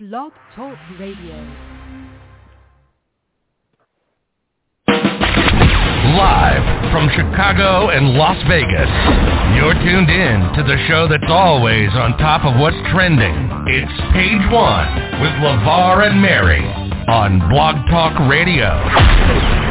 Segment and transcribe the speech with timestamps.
[0.00, 1.36] Blog Talk Radio.
[6.18, 8.90] Live from Chicago and Las Vegas,
[9.54, 13.36] you're tuned in to the show that's always on top of what's trending.
[13.68, 16.66] It's Page One with LeVar and Mary
[17.06, 19.63] on Blog Talk Radio.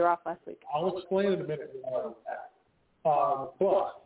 [0.00, 0.60] Were off last week.
[0.74, 1.74] I'll explain in a minute.
[3.04, 4.02] Um, but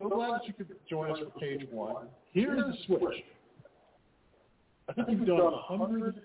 [0.00, 2.08] so glad that you could join us for page one.
[2.32, 3.24] Here's the switch.
[4.88, 6.22] I think we've done a hundred.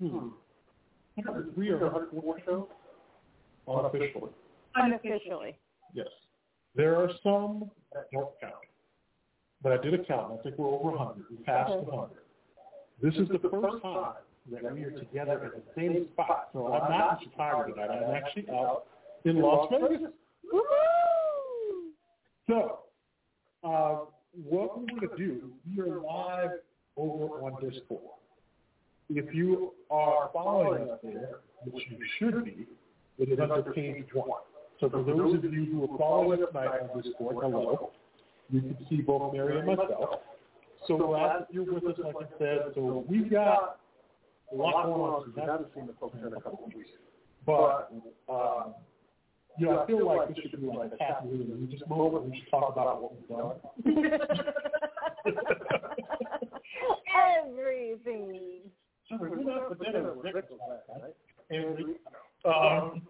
[0.00, 0.28] Hmm.
[1.16, 2.66] 103 or 104 shows
[3.68, 4.30] unofficially.
[4.74, 5.56] Unofficially.
[5.92, 6.06] Yes.
[6.74, 8.54] There are some that don't count.
[9.62, 10.38] But I did a count.
[10.38, 11.24] I think we're over 100.
[11.30, 11.84] We passed Okay.
[11.84, 12.16] 100.
[13.02, 14.14] This is the first time
[14.50, 16.50] that we are together at the same spot.
[16.52, 17.90] So I'm not in Chicago tonight.
[17.90, 18.84] I'm actually out
[19.24, 20.10] in Las Vegas.
[20.52, 21.90] Woohoo!
[22.48, 22.80] So,
[23.62, 23.98] uh,
[24.44, 26.50] what we're going to do, we are live
[26.96, 28.00] over on Discord.
[29.08, 32.66] If you are following us there, which you should be,
[33.18, 34.40] it is under page one.
[34.78, 37.90] So for those of you who are following us tonight on Discord, hello.
[38.50, 40.20] You can see both Mary and myself.
[40.88, 42.58] So glad that you're with us, like I said.
[42.74, 43.79] So we've got
[44.52, 45.22] a lot going on.
[45.24, 46.90] So we haven't seen the folks in a couple of weeks.
[47.46, 47.90] But,
[48.28, 48.74] um,
[49.58, 52.24] you know, I feel like this should be like a happy little religious moment.
[52.24, 53.52] We should talk about what we've done.
[57.48, 58.60] Everything.
[59.08, 60.12] Sorry, we're not for dinner.
[60.22, 61.14] Rick was last night.
[61.50, 61.82] And we,
[62.48, 63.02] um,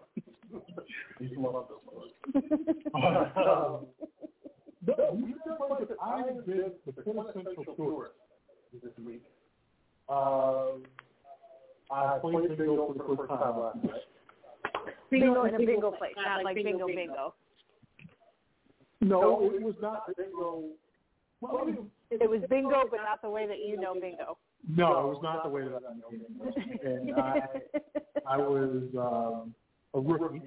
[1.19, 2.09] he's loved this one.
[2.95, 3.85] Um,
[4.85, 8.15] no, we feel like that I have been the quintessential tourist
[8.73, 9.23] this week.
[10.09, 10.83] Um,
[11.91, 14.05] I played bingo for the first time last night.
[15.11, 17.33] Bingo in a bingo place, not like bingo bingo.
[19.01, 20.63] No, it was not bingo.
[21.39, 21.77] Well, I mean,
[22.09, 24.37] It was bingo, but not the way that you know bingo.
[24.67, 26.83] no, it was not the way that I know it.
[26.85, 27.41] And I,
[28.27, 29.53] I was um,
[29.93, 30.41] a rookie.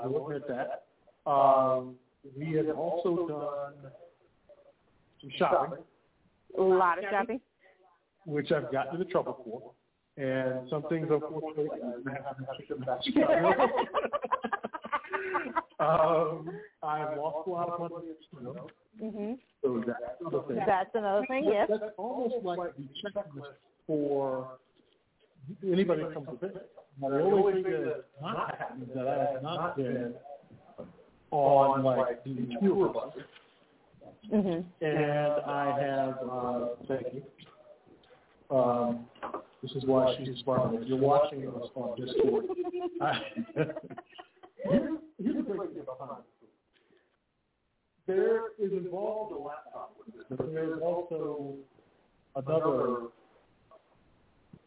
[0.00, 0.84] I will admit that.
[1.30, 1.94] Um,
[2.36, 3.90] we had also done
[5.20, 5.78] some shopping,
[6.58, 7.40] A lot of shopping.
[8.26, 9.72] which I've gotten into trouble for.
[10.22, 13.00] And some things, unfortunately, I have to ship back.
[15.80, 16.50] um,
[16.88, 18.06] I've lost a lot of money.
[18.32, 18.66] You know,
[19.00, 19.32] hmm
[19.62, 20.62] so that's another thing.
[20.66, 21.44] That's another thing.
[21.52, 21.68] Yes.
[21.70, 23.52] That's almost like the checklist
[23.86, 24.48] for
[25.66, 26.70] anybody that comes to visit.
[27.00, 30.14] Now, the only thing that's not happened is that I have not been
[31.30, 33.12] on like the tour bus,
[34.32, 34.84] Mm-hmm.
[34.84, 36.18] and I have.
[36.30, 37.22] Uh, thank you.
[38.56, 39.06] Um,
[39.62, 40.82] this is why she's smiling.
[40.82, 42.90] If you're watching us on Discord, here's,
[45.18, 46.22] here's the great thing behind.
[48.08, 51.56] There is involved a laptop with this, but there's also
[52.34, 53.08] another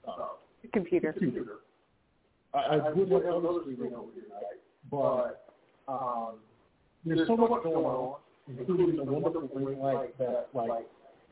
[0.08, 0.28] uh,
[0.72, 1.12] Computer.
[1.14, 1.46] computer.
[2.54, 4.24] I, I would have another screen over here,
[4.92, 5.52] but
[5.88, 6.36] um,
[7.04, 10.86] there's so much going on, including the wonderful ring light that, like,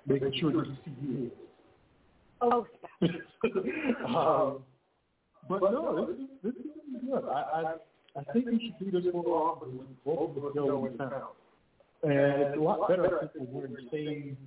[0.08, 1.32] making sure you see you.
[2.42, 2.66] Oh,
[3.06, 4.10] stop.
[4.10, 4.64] um,
[5.48, 7.24] but no, this is, this is good.
[7.30, 7.76] I,
[8.16, 10.98] I, I think we should do this more often when both of us go in
[10.98, 11.22] town.
[12.04, 14.38] And it's a lot better, I think, when we're in the same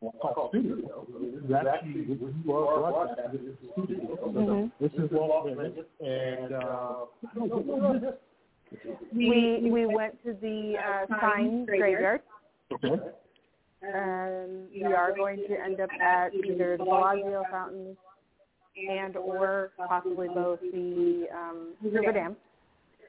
[0.00, 1.06] well, called studio.
[1.20, 3.46] This is actually what you are broadcasting.
[3.46, 4.16] This is the studio.
[4.28, 4.72] Mhm.
[4.80, 7.06] This is Las Vegas, and uh,
[9.12, 12.22] We we went to the uh, sign graveyard.
[12.72, 13.00] okay.
[13.82, 17.96] Um, we are going to end up at either the Bellagio fountains
[18.76, 22.36] and or possibly both the um, River Dam.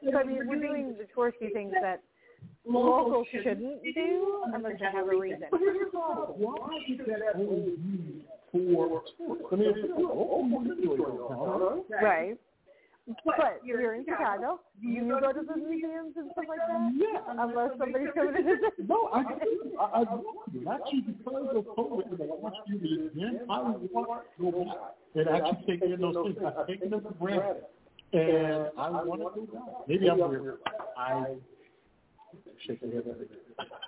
[0.03, 2.01] So I mean, we're doing the touristy things that
[2.65, 5.43] locals shouldn't do unless they have a reason.
[5.51, 9.43] Why is that only for sports?
[9.51, 9.91] I mean, it's.
[9.97, 10.95] Oh, you enjoy
[11.89, 12.03] right?
[12.03, 12.37] Right.
[13.25, 14.59] But you're in Chicago.
[14.81, 16.91] Do you go to the museums and stuff like that.
[16.95, 17.19] Yeah.
[17.29, 18.87] Unless somebody's coming to visit.
[18.87, 19.23] No, I
[19.79, 20.47] I, I want.
[20.69, 23.81] Actually, because of COVID and the last few years, man, I want
[24.37, 24.77] to go back
[25.15, 26.37] and actually take in those things.
[26.45, 27.63] I've taken them for granted,
[28.13, 29.87] and I want to go back.
[29.87, 30.59] Maybe I'm weird.
[30.95, 31.25] I
[32.65, 33.03] shake your head.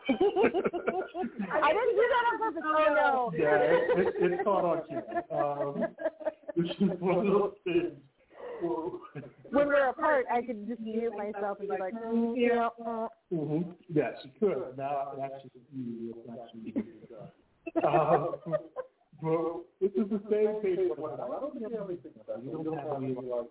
[0.10, 2.64] I didn't do that on purpose.
[2.66, 3.32] Oh no.
[3.38, 5.24] Yeah, it, it, it's caught on camera.
[5.32, 5.74] Um,
[6.56, 7.94] this is one of those things.
[9.52, 12.70] When we're apart, I could just mute myself and be like, mm, yeah.
[13.34, 13.72] Mm-hmm.
[13.94, 14.78] Yes, you could.
[14.78, 16.16] Now, that's just you.
[16.54, 16.84] You.
[17.88, 18.36] Um,
[19.22, 20.80] but this is the same page.
[20.80, 22.44] I don't think everything about.
[22.44, 23.50] You don't have any, like,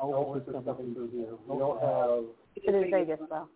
[0.00, 1.34] Elvis coming through here.
[1.46, 2.24] We don't have,
[2.56, 3.48] It is Vegas though.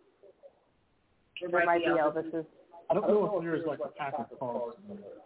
[1.41, 2.47] There might be Elvis's.
[2.91, 4.77] I don't know if there's like a pack of cards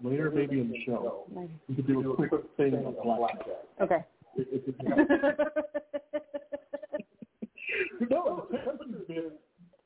[0.03, 1.25] later, maybe in the show.
[1.69, 3.47] We could do a quick thing on blackjack.
[3.81, 4.05] Okay.
[4.37, 5.39] It- it- it-
[8.11, 9.31] No, the temperature's been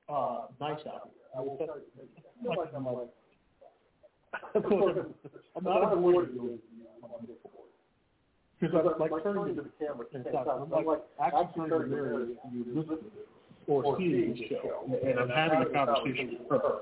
[0.08, 1.12] uh, nice out here.
[1.36, 3.08] I will say, I feel like I'm like,
[5.56, 6.58] I'm not avoiding
[8.60, 10.46] because I'm like turning to the camera and stuff.
[10.48, 12.98] I'm like actually turning the mirror to you listening
[13.67, 16.79] or seeing the show, and I'm having a conversation with her.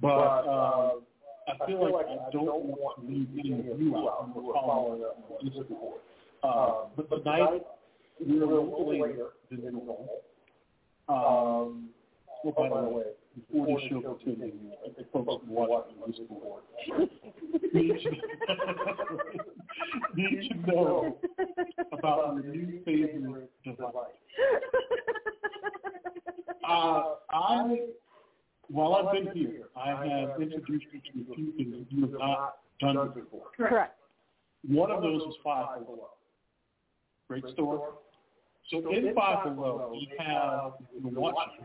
[0.00, 0.90] But uh,
[1.48, 5.02] I feel like I don't want to leave any of you out who are following
[5.04, 6.00] up on Discord.
[6.42, 7.62] Uh, but tonight
[8.24, 10.22] we were a little later than normal.
[11.08, 11.88] Um,
[12.44, 13.04] well, by the way,
[13.50, 16.62] before the show continues, I think folks can watch on this board.
[17.74, 18.10] need to-
[20.14, 21.16] need to know
[21.92, 23.92] about your new favorite device.
[26.66, 27.78] Uh, I,
[28.84, 32.56] while I've been here, I have introduced you to a few things you have not
[32.80, 33.46] done before.
[33.56, 33.96] Correct.
[34.68, 36.10] One of those is Five Below.
[37.28, 37.94] Great store.
[38.70, 41.64] So in Five Below, we have, if you're watching,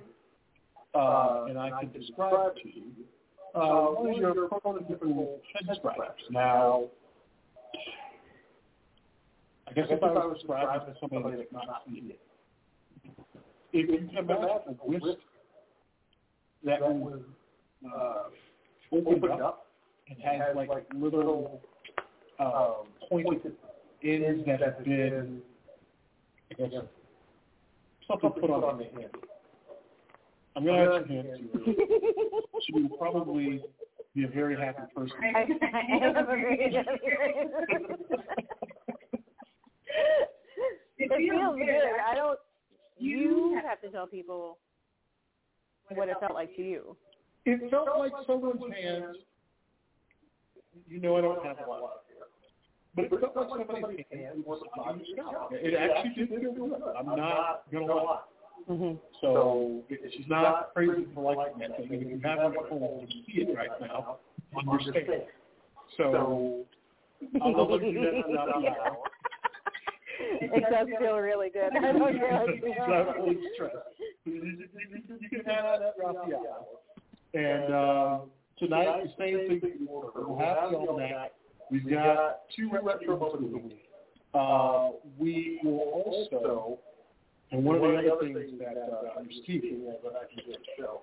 [0.95, 2.83] uh, and I can describe to you,
[3.54, 6.22] uh, one of your prototypical head scratchers.
[6.30, 6.86] Now,
[9.68, 12.19] I guess if I was describing to somebody that's not seen it,
[13.74, 15.18] if you can imagine a whisk
[16.66, 17.20] that was
[17.86, 18.24] uh,
[18.92, 19.68] opened up
[20.10, 21.62] and has like little
[22.40, 22.74] uh,
[23.10, 23.54] pointed
[24.04, 25.42] ends that have been,
[26.52, 26.84] I guess,
[28.08, 29.12] something put on the hand.
[30.56, 31.74] I'm going to ask your hand to her.
[32.66, 33.64] She would probably
[34.16, 35.16] be a very happy person.
[35.36, 36.76] I, I have a very
[40.98, 42.00] It feels good.
[42.10, 42.40] I don't.
[42.98, 44.58] You have to tell people
[45.95, 46.95] what it felt like to you.
[47.45, 49.18] It felt like someone's hands.
[50.88, 52.27] You know, I don't have a lot of hair.
[52.95, 55.51] But it felt like somebody's hand was on your scalp.
[55.51, 56.81] It actually did feel good.
[56.97, 58.19] I'm not going to lie.
[58.69, 58.97] Mm-hmm.
[59.21, 61.88] So she's not crazy for liking that thing.
[61.91, 64.18] If you have it at home, you see it right now
[64.56, 65.24] on your stand.
[65.97, 66.65] So
[67.33, 68.97] to let you do that out loud.
[70.19, 71.69] It does feel really good.
[71.77, 72.45] I don't care.
[72.88, 73.42] what really know.
[73.54, 73.75] stressed.
[74.25, 74.57] You,
[75.45, 76.66] that throughout the hour.
[77.33, 78.19] And uh,
[78.57, 80.12] tonight, the same thing that.
[80.16, 81.31] We'll have the almanac.
[81.71, 83.77] We've got two retro movies.
[84.33, 86.77] Uh, we will also,
[87.51, 89.63] and one of the other things that uh, I'm Steve,
[90.04, 91.01] that I can get the show.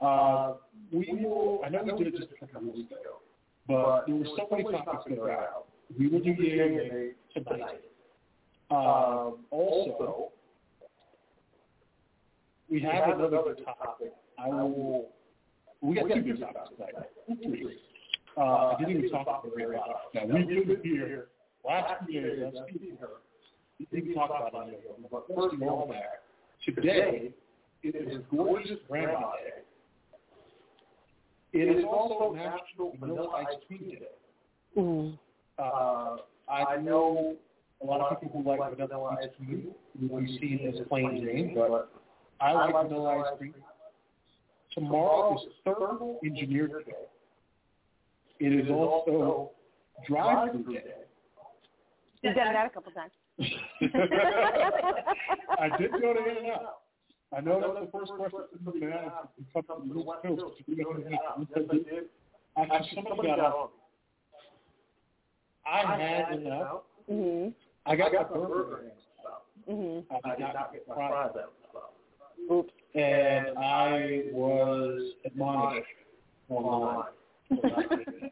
[0.00, 0.54] Uh,
[0.92, 1.60] we will.
[1.64, 3.20] I know we did it just a couple of weeks ago,
[3.66, 5.66] but there were so many topics that are out.
[5.98, 7.80] We will do the AMA tonight.
[8.70, 10.32] Um, also,
[12.68, 14.12] we have another topic.
[14.38, 15.08] I will.
[15.80, 16.94] We got two big topics tonight.
[17.42, 17.78] Three.
[18.36, 20.28] Uh, I didn't even talk about the very topic.
[20.28, 21.28] Now we've been here
[21.64, 22.42] last few days.
[22.44, 23.08] I'm speaking her.
[23.78, 25.94] We didn't talk about any of them, but first of all,
[26.64, 27.32] today
[27.82, 29.62] it is gorgeous Grandma Day.
[31.52, 34.08] It is also National Vanilla Ice Cream Day.
[34.76, 35.18] Mm.
[35.58, 36.16] Uh,
[36.50, 37.36] I know
[37.82, 39.68] a lot of people who like vanilla ice cream.
[40.00, 41.90] We see it as plain Jane, but
[42.40, 43.54] I like vanilla ice cream.
[44.72, 46.92] Tomorrow is thermal engineered day.
[48.38, 49.50] It is also
[50.06, 50.84] drive-through day.
[52.22, 53.12] You've done that a couple times.
[55.58, 56.80] I did go to In and Out.
[57.36, 59.10] I know that's the first question from the man.
[59.38, 60.62] It's something from the West Coast.
[60.66, 61.46] You go to In and Out?
[61.54, 62.04] Yes, I did.
[62.56, 63.68] Actually, somebody got on.
[65.66, 66.84] I had In and Out.
[67.10, 67.54] Mhm.
[67.86, 68.82] I got the burger.
[69.68, 70.04] Mhm.
[70.24, 71.30] I did not get my fries.
[72.50, 72.72] Oops.
[72.94, 75.86] And I was admonished
[76.48, 77.12] online.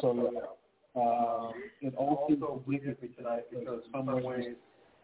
[0.00, 1.00] So, yeah.
[1.02, 1.52] Um,
[1.82, 4.56] and also forgive me tonight because in some ways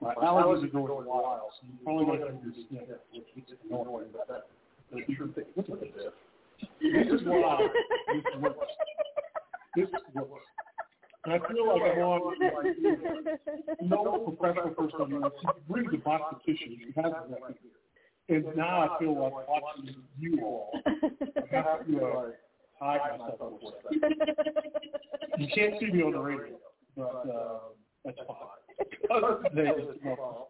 [0.02, 4.08] My allergies are going wild, so you probably got to do sniff, which is annoying,
[4.12, 4.46] but that,
[4.92, 5.44] that's the true thing.
[5.56, 6.12] Look at this.
[6.80, 7.68] This is why
[8.12, 8.58] this works.
[9.76, 10.46] This works.
[11.24, 15.98] And I feel like I'm on like no professional person you know, he brings a
[15.98, 17.38] box of tissues, he has that
[18.28, 18.36] here.
[18.36, 20.70] And now I feel like watching you all.
[20.86, 22.24] I have to uh,
[22.80, 24.14] hide myself for a second.
[25.38, 26.56] You can't see me on the radio,
[26.96, 27.58] but uh,
[28.04, 29.50] that's fine.
[29.54, 30.48] Today is tomorrow.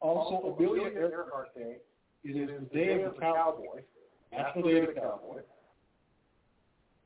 [0.00, 1.76] Also, Amelia Earhart Day.
[2.24, 3.82] It is the day of the cowboy,
[4.32, 5.40] National Day of the Cowboy.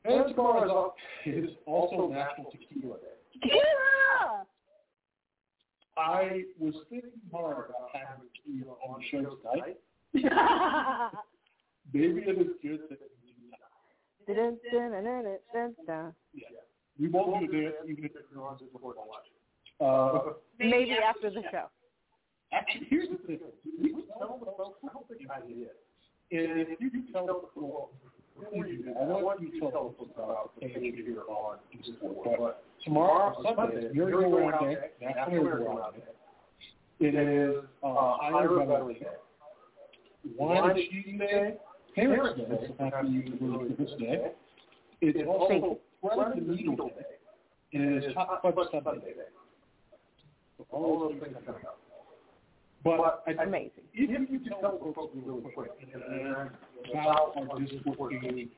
[0.03, 0.93] And tomorrow
[1.25, 3.17] is also National Tequila Day.
[3.45, 4.43] Yeah.
[5.97, 9.77] I was thinking hard about having tequila on the show tonight.
[11.93, 14.33] Maybe it is good that we do that.
[14.33, 16.13] Dun, dun, dun, dun, dun, dun.
[16.33, 16.47] Yeah.
[16.99, 19.27] We won't do this even if you're on this before watch.
[19.79, 21.65] Uh, Maybe after the show.
[22.53, 23.39] actually, here's the thing.
[23.81, 25.69] We tell the folks, I don't think I did.
[26.31, 27.95] And if you can tell the folks,
[28.39, 30.95] before you do that, I want you to tell the about the page
[31.29, 31.57] on.
[32.37, 37.07] But tomorrow, Sunday, is Merry-Go-Round Day, National Merry-Go-Round Day.
[37.07, 39.07] It is uh, Ira Veterans Day.
[40.37, 41.55] Wine and Cheese Day,
[41.95, 44.31] Parents Day, happy you to this day.
[45.01, 46.93] It's also Thread the Needle Day,
[47.73, 49.13] and it is Hot Fudge Sunday Day.
[50.57, 51.80] So all those things are coming up.
[52.83, 53.85] But I, Amazing.
[53.93, 56.01] if you could tell folks really quick and
[56.91, 58.49] about our Discord page,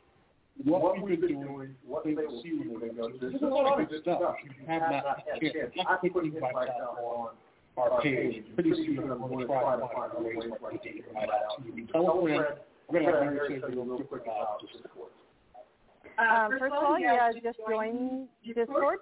[0.63, 3.89] what we've been doing, what they will see when they go, there's a lot of
[3.89, 4.35] good stuff.
[4.45, 5.73] You have not had a chance.
[5.87, 7.31] I put things like that on
[7.77, 8.45] our page.
[8.55, 11.57] Pretty soon I'm going to try to find a way to get it right out.
[11.57, 12.45] So you can tell a friend,
[12.87, 15.11] we're going to have Mary say real quick about Discord.
[16.17, 18.99] Um, first of all, yeah, just join Discord.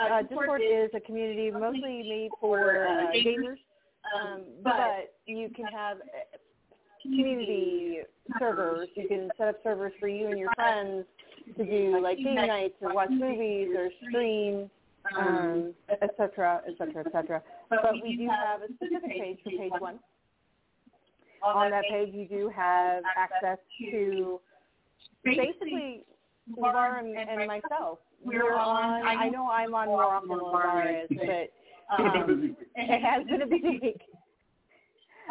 [0.00, 3.58] Uh, Discord is a community mostly made for uh, gamers,
[4.14, 6.36] um, but you can have uh,
[7.02, 8.00] community
[8.38, 8.88] servers.
[8.94, 11.04] You can set up servers for you and your friends
[11.56, 14.70] to do like game nights or watch movies or stream,
[15.16, 17.42] um, et cetera, et cetera, et cetera.
[17.70, 19.98] But we do have a specific page for page one.
[21.42, 24.40] On that page, you do have access to
[25.24, 26.02] basically
[26.56, 28.00] LeVar and, and myself.
[28.24, 29.06] We're on.
[29.06, 31.52] I know I'm on more often than LeVar is, but
[31.90, 34.00] um, it has been a busy week.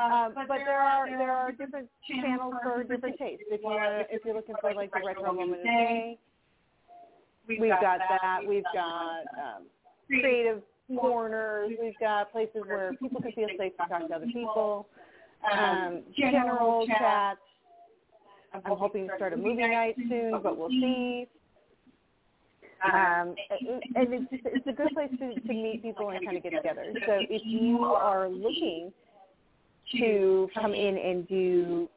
[0.01, 3.43] Um, but there are there are different channels for different tastes.
[3.49, 6.17] If you are if you're looking for like the retro moment of the day,
[7.47, 8.39] we've got that.
[8.47, 9.63] We've got um,
[10.07, 10.61] creative
[10.99, 11.71] corners.
[11.81, 14.87] We've got places where people can feel safe to talk to other people.
[15.51, 17.39] Um, general chats.
[18.53, 21.27] I'm hoping to start a movie night soon, but we'll see.
[22.83, 23.35] Um,
[23.95, 26.93] and it's it's a good place to, to meet people and kind of get together.
[27.05, 28.91] So if you are looking
[29.93, 31.89] to come in and do,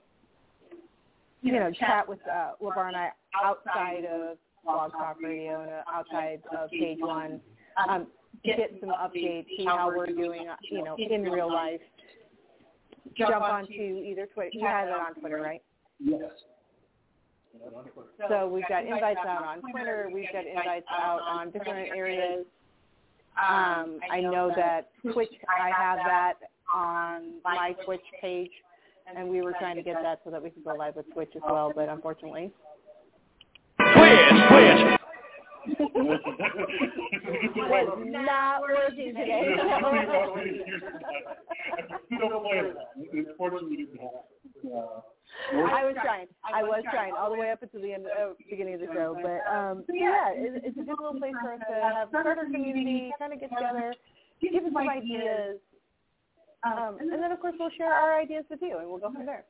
[1.42, 3.10] you know, chat with uh, LeVar and I
[3.44, 7.40] outside of Blog Talk Radio and uh, outside of Page One,
[7.88, 8.06] um,
[8.44, 11.80] get some updates, see how we're doing, you know, in real life.
[13.18, 14.50] Jump onto either Twitter.
[14.52, 15.62] You have it on Twitter, right?
[15.98, 16.30] Yes.
[18.28, 20.08] So we've got invites out on Twitter.
[20.12, 22.46] We've got invites out on different areas.
[23.38, 26.34] Um, I know that Twitch, I have that
[26.74, 28.50] on my Twitch page,
[29.06, 31.32] and we were trying to get that so that we could go live with Twitch
[31.36, 32.52] as well, but unfortunately.
[33.78, 34.96] Twitch, Twitch.
[37.56, 39.56] was not working today.
[45.52, 46.26] I was trying.
[46.44, 49.16] I was trying all the way up until the end, uh, beginning of the show.
[49.20, 52.44] But um, yeah, it, it's a good little place for us to have start our
[52.44, 53.94] community, kind of get together,
[54.40, 55.58] give us some ideas,
[56.62, 59.26] um, and then of course we'll share our ideas with you, and we'll go from
[59.26, 59.44] there.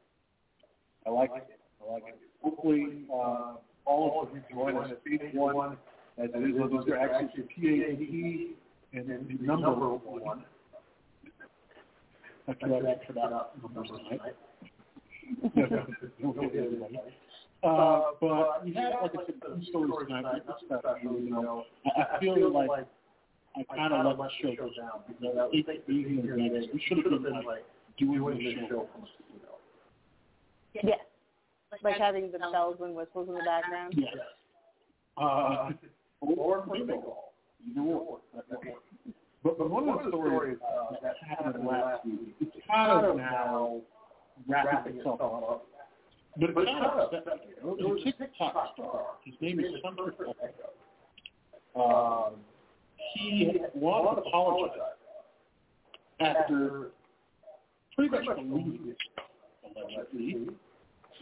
[1.06, 1.58] I like it.
[1.82, 2.18] I like it.
[2.42, 5.76] Hopefully, uh, all of you join us at page one,
[6.18, 8.54] as it is, those are actually P-A-T
[8.92, 10.44] and then the number one.
[12.48, 14.34] After that, after that, numbers tonight.
[17.62, 20.42] Uh, but we had, like I said, two stories tonight.
[20.48, 22.70] It's about, you know, I, I feel like
[23.56, 26.66] I kind of let the show go down because I think that being in Vegas,
[26.72, 27.64] we should have been like
[27.98, 31.00] doing the show from the Yes.
[31.82, 33.94] Like having the bells and whistles in the background.
[33.96, 34.14] Yes.
[35.16, 35.70] Uh,
[36.20, 37.32] or video call.
[37.68, 38.18] Either or.
[39.42, 43.80] But, but one of the stories uh, that happened last week, it's kind of now
[44.48, 45.66] wrapping itself up.
[46.38, 47.10] But it's kind of
[47.62, 49.02] was a TikTok star.
[49.24, 50.70] His name is Hunter Echo.
[51.80, 52.34] Um,
[53.14, 54.76] he wanted to apologize
[56.20, 56.90] after
[57.96, 59.02] pretty much believed,
[59.64, 60.48] allegedly,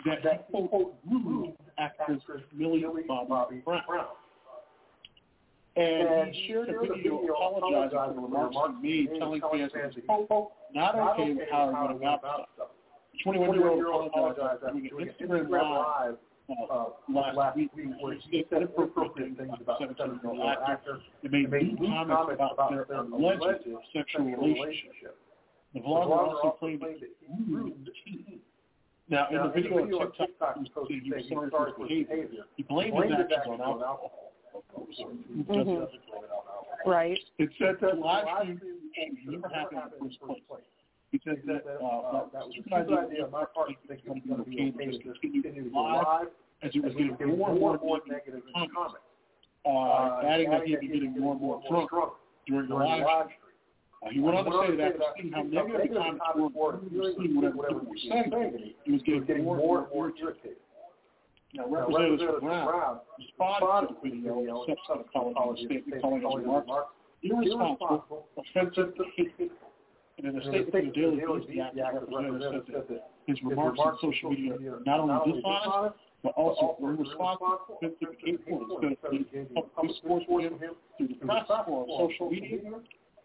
[0.04, 2.20] that he, quote, rude actress
[2.54, 3.82] Millie Bobby Brown.
[5.76, 10.26] And he shared a video apologizing for the remarks he made, telling fans it was,
[10.28, 12.68] quote, not okay with how he went about stuff.
[13.24, 16.16] The 21-year-old apologized after doing an Instagram Live
[16.70, 17.70] uh, last week
[18.00, 23.64] where he said inappropriate things about 17-year-old actor and made mean comments about their alleged
[23.92, 25.16] sexual relationship.
[25.74, 28.40] The vlogger also claimed that he ruined the team.
[29.10, 32.44] Now, in the video on TikTok, he was posting he was sorry for his behavior.
[32.56, 34.32] He blamed his actions on alcohol.
[35.34, 35.88] Mhm.
[36.86, 37.18] Right.
[37.38, 40.62] It said that live stream never happened in the first place.
[41.10, 44.08] He said that uh, that was a stupid idea on my part to think it
[44.08, 46.28] was going to be okay to just continue live
[46.62, 49.00] as it was getting more and more negative comments.
[49.64, 51.90] Uh, adding that he'd be getting more and more drunk
[52.46, 53.48] during the live stream.
[54.04, 56.96] Uh, he went on to say that after seeing how negative the comments were, he
[56.96, 60.60] was seeing whatever people were saying, he was getting more and more irritated.
[61.54, 66.92] Now, Representative Brown responded to the video and accepted an apology statement calling his remarks.
[67.22, 68.92] irresponsible, offensive,
[70.18, 73.78] and in a statement to the Daily Beast, the acting representative said that his remarks
[73.78, 77.92] on social media are not only dishonest, but also irresponsible, and
[78.24, 78.66] hateful.
[78.82, 82.58] Instead of being public discourse with him through the or on social media,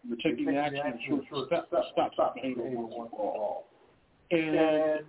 [0.08, 3.66] we're taking action to ensure stop, stop, stop behavior once and for all.
[4.30, 5.06] And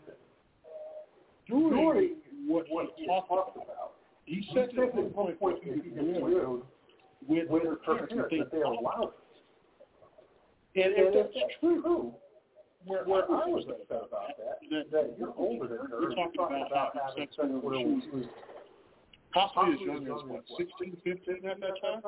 [1.47, 2.15] during
[2.47, 2.65] what
[2.95, 3.91] he talked about,
[4.25, 6.63] he said at one point he was
[7.27, 9.24] with their parents that they allowed it.
[10.75, 12.13] And if that's true,
[12.85, 16.41] where, where I was upset about that, that, that you're older than her, you're talking
[16.41, 18.25] about having sex with her when she was
[19.33, 22.01] possibly as young as, what, 16, 15 at that time?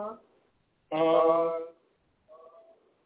[0.91, 1.51] Uh,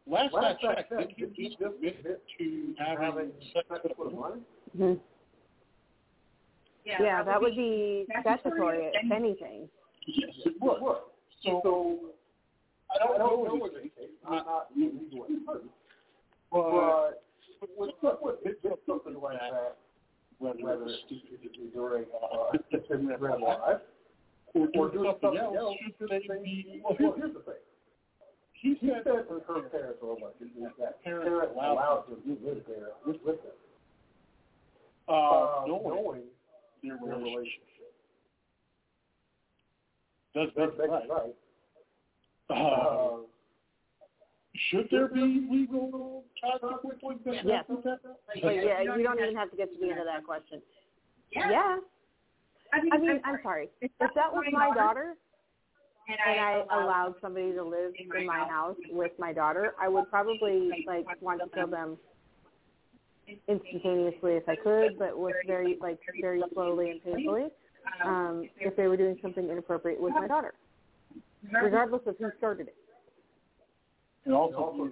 [0.06, 3.66] last I checked, did he just admit to having sex
[3.96, 4.40] with a minor?
[4.76, 5.00] Mhm.
[6.84, 9.68] Yeah, that would be statutory, if anything.
[10.06, 10.96] Yes, it would.
[11.44, 12.00] So,
[12.94, 14.10] I don't know what it is.
[14.26, 14.68] I'm not
[16.50, 17.90] but with,
[18.44, 19.76] with, with something like that,
[20.38, 23.80] whether it's during uh, Instagram Live
[24.54, 26.82] or, or doing something else, should they be?
[26.84, 27.54] Well, here's the thing.
[28.54, 30.38] He said that her parents are like
[30.78, 33.36] that parents allowed to live there with them,
[35.08, 36.22] uh, knowing
[36.82, 37.72] their relationship.
[40.34, 41.08] Does make right.
[41.10, 41.34] right.
[42.50, 43.18] Uh,
[44.70, 46.24] should there be legal
[46.70, 47.40] consequences?
[47.44, 47.64] Yes.
[47.68, 50.60] But yeah, you don't even have to get to the end of that question.
[51.30, 51.78] Yeah.
[52.72, 53.68] I mean, I'm sorry.
[53.80, 55.14] If that was my daughter
[56.08, 60.70] and I allowed somebody to live in my house with my daughter, I would probably
[60.86, 61.96] like want to kill them
[63.48, 67.48] instantaneously if I could, but with very like very slowly and painfully.
[68.04, 70.54] Um, if they were doing something inappropriate with my daughter,
[71.50, 72.76] regardless of who started it.
[74.24, 74.90] And also,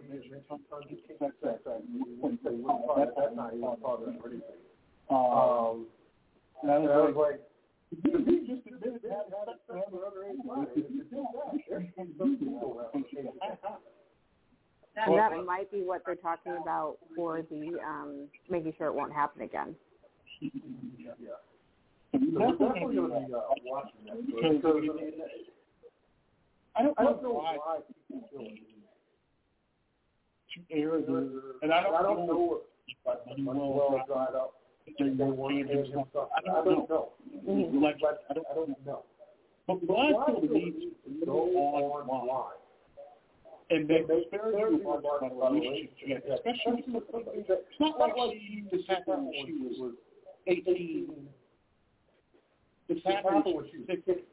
[1.20, 4.58] that that that night he was part of it or anything.
[5.08, 5.86] Um,
[6.62, 7.40] and I was like,
[7.90, 8.10] he
[8.46, 9.32] just admitted to having
[9.66, 10.24] sex with another
[14.96, 19.12] And that might be what they're talking about for the um, making sure it won't
[19.12, 19.76] happen again.
[20.98, 21.38] Yeah.
[22.12, 24.26] We're definitely going to be uh, watching that.
[24.26, 24.82] Because
[26.76, 27.78] I don't, I don't know why
[28.08, 28.28] people
[30.68, 34.54] feel it to and I don't, I don't know if Manuel dried up.
[34.98, 36.28] They weren't paying him stuff.
[36.36, 37.10] I don't know.
[37.48, 37.80] Mhm.
[37.80, 37.96] Like,
[38.28, 39.04] I don't, I don't know.
[39.66, 42.56] But Gladstone needs to go online
[43.70, 49.52] and make very remarks about relationships, especially it's not like she this happened when she
[49.78, 49.94] was
[50.48, 51.28] eighteen.
[52.88, 54.24] This happened when she was sixteen.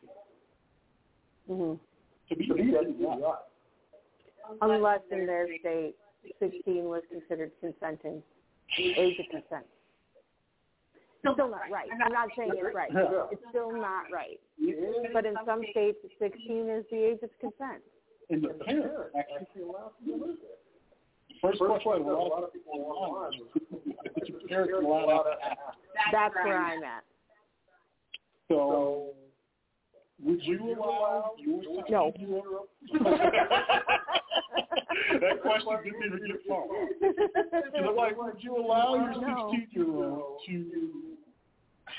[1.48, 1.74] hmm
[2.30, 3.36] To be DWI.
[4.62, 5.96] Unless in their state,
[6.40, 8.22] 16 was considered consenting,
[8.78, 9.66] age of consent.
[11.20, 11.90] Still not right.
[11.92, 12.92] I'm not saying it's right.
[13.32, 14.40] It's still not right.
[15.14, 17.82] But in some states, 16 is the age of consent.
[18.30, 21.42] And the parent actually allowed to live there.
[21.42, 23.34] First question a lot of people online was,
[24.16, 25.78] if the parents allowed to ask.
[26.12, 27.04] That's where I'm at.
[28.50, 29.14] So,
[30.24, 32.14] would you allow your No.
[35.22, 36.66] that question didn't even get far.
[37.76, 39.14] You know, like, would you allow your
[39.52, 41.18] 16 year old to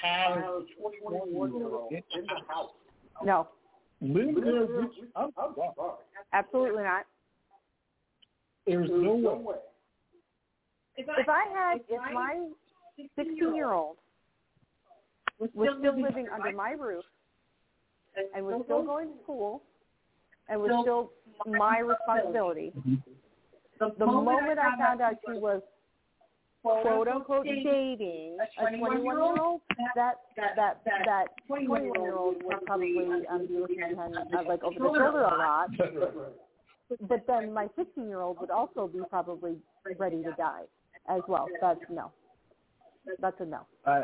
[0.03, 2.71] have a 21 year old in the house?
[3.25, 3.49] No,
[4.01, 5.09] Live there with you?
[5.17, 5.97] I'm, I'm sorry.
[6.33, 7.05] absolutely not.
[8.67, 9.57] There's no way
[10.99, 12.49] if I had, if my
[13.17, 13.97] 16 year old
[15.39, 17.05] was still living under my roof
[18.35, 19.63] and was still going to school
[20.49, 21.13] and was still
[21.47, 22.73] my responsibility,
[23.79, 25.63] the moment I found out she was
[26.63, 29.61] quote unquote dating a 21 year old,
[29.95, 32.97] that that that 21 year old would probably
[33.31, 35.71] um, be looking behind uh, like over the shoulder a lot.
[37.03, 39.57] But then my 16 year old would also be probably
[39.99, 40.63] ready to die
[41.07, 41.47] as well.
[41.61, 42.13] That's no.
[43.21, 43.67] That's a no.
[43.85, 44.03] I,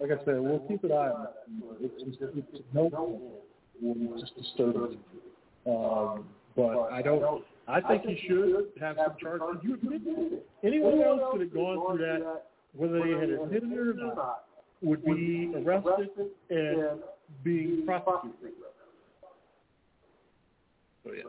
[0.00, 1.92] like I said, we'll keep an eye on it.
[1.92, 3.20] It's just, it's no,
[3.82, 4.98] it's just disturbing.
[5.66, 6.24] Um,
[6.56, 7.44] but I don't.
[7.68, 9.62] I think he should have some charges.
[9.62, 10.46] You admit it.
[10.64, 14.44] Anyone else could have gone through that, whether they had admitted it or not,
[14.82, 16.08] would be arrested
[16.48, 17.00] and
[17.44, 18.34] being prosecuted.
[21.04, 21.22] So yeah,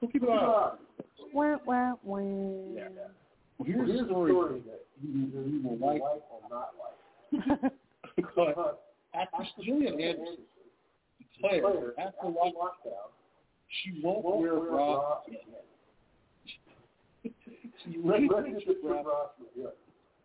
[0.00, 1.04] we'll keep an eye on it.
[1.32, 2.20] Wah, wah, wah.
[3.58, 4.32] Well, here's a story
[4.66, 6.70] that you, you will like or not
[7.62, 7.72] like.
[8.16, 8.82] but
[9.14, 10.38] after Gillian Anderson
[11.40, 13.10] declared after lockdown,
[13.68, 15.40] she won't wear a bra again.
[18.04, 18.34] Ready to
[18.82, 19.26] wear bra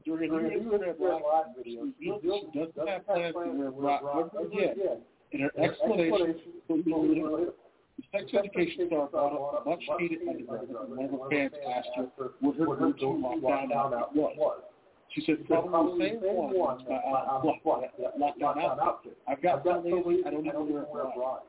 [0.05, 1.87] during her Instagram live video.
[1.99, 5.01] She revealed she doesn't have plans to wear bra ever again.
[5.33, 6.35] And her explanation
[6.67, 7.53] will be limited.
[7.97, 11.53] The sex education star brought up a much hated argument when one of her fans
[11.75, 12.07] asked her
[12.39, 14.61] what her go-to lockdown outfit was.
[15.13, 19.17] She said, probably the same one my uh, lockdown outfit.
[19.27, 21.39] I've got so lazy, I don't even wear a bra.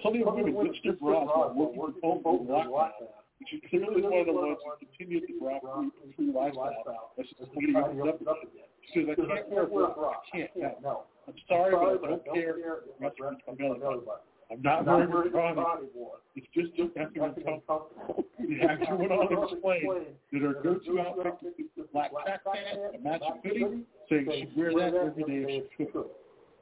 [0.00, 3.12] Plenty of women ditched their bras while working from home during lockdown.
[3.38, 8.08] And she's clearly one of the ones who continued the bra-free lifestyle as she's completely
[8.08, 8.70] up again.
[8.92, 10.10] She says, I can't wear a bra.
[10.10, 10.82] I can't.
[10.82, 11.04] No.
[11.28, 14.26] I'm sorry, but I don't care if it restrooms my belly button.
[14.50, 16.18] I'm not wearing a bra anymore.
[16.36, 18.24] It's just just having uncomfortable.
[18.38, 21.54] The actor went on to explain that her go-to outfit
[21.92, 26.06] black track pants, a matching hoodie, saying she'd wear that every day if she could.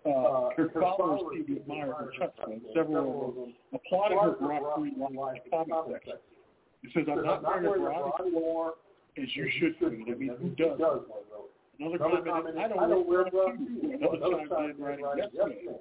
[0.06, 4.52] Uh, her followers seem to admire her chutzpah, several of them applauded her
[4.86, 6.14] in the comment section.
[6.82, 8.74] He says, I'm not wearing a bra anymore,
[9.20, 10.10] as you should be.
[10.10, 10.80] I mean, who does?
[11.78, 13.96] Another comment, I don't wear a too.
[14.00, 15.76] Another chimed in writing, yes, ma'am.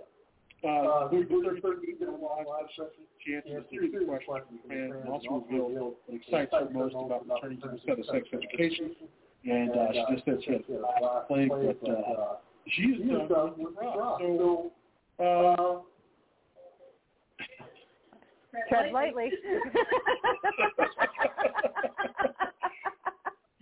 [0.61, 5.45] Uh, the 33 live session, she answered a series of questions from fans and also
[5.47, 8.91] revealed what excites her most about returning to the set of sex education.
[9.45, 12.35] And uh, she just said she has a last plague, but uh,
[12.67, 12.99] she is
[13.29, 14.17] done with the bra.
[14.17, 14.71] So,
[15.19, 15.79] uh,
[18.67, 19.31] Tread lightly.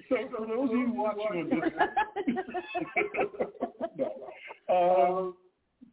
[0.10, 1.60] so for those of you watching on this,
[3.98, 4.06] no.
[4.70, 5.36] Um,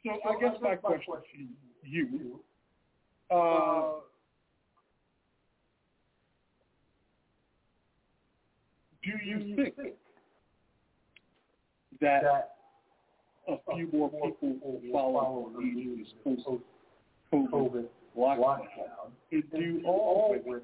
[0.05, 2.41] so I guess my question to you,
[3.31, 4.01] uh,
[9.05, 9.75] do you think
[12.01, 12.55] that
[13.49, 17.87] a few more people will follow the lead post-COVID
[18.17, 19.11] lockdown?
[19.31, 20.63] And do all women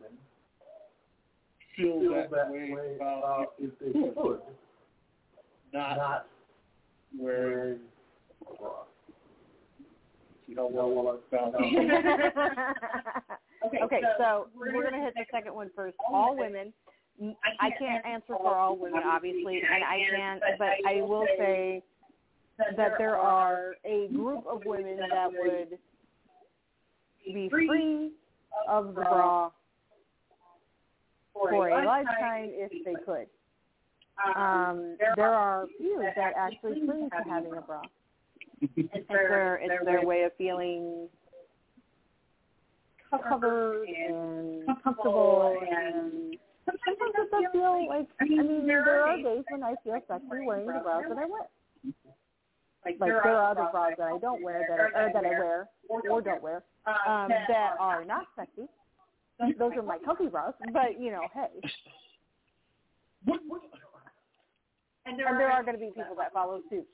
[1.76, 4.40] feel that way about if they could
[5.72, 6.26] not
[7.18, 7.80] wearing
[8.50, 8.84] a bra?
[10.46, 11.54] You know what about
[13.84, 15.96] okay, so we're going to hit the second one first.
[16.12, 16.72] All women.
[17.22, 21.82] I can't answer for all women, obviously, and I can't, but I will say
[22.76, 25.78] that there are a group of women that would
[27.26, 28.10] be free
[28.68, 29.50] of the bra
[31.34, 33.26] for a lifetime if they could.
[34.36, 37.82] Um, there are few that actually cling to having a bra.
[38.76, 41.08] It's their it's their way of feeling
[43.10, 49.62] covered and comfortable and sometimes it does feel like I mean there are days when
[49.62, 51.48] I feel sexy wearing the bras that I wear.
[52.84, 55.68] Like there are other bras that I don't wear that are, or that I wear
[55.88, 58.68] or don't wear um, that are not sexy.
[59.58, 61.48] Those are my comfy bras, but you know, hey.
[65.06, 66.86] And there are going to be people that follow suit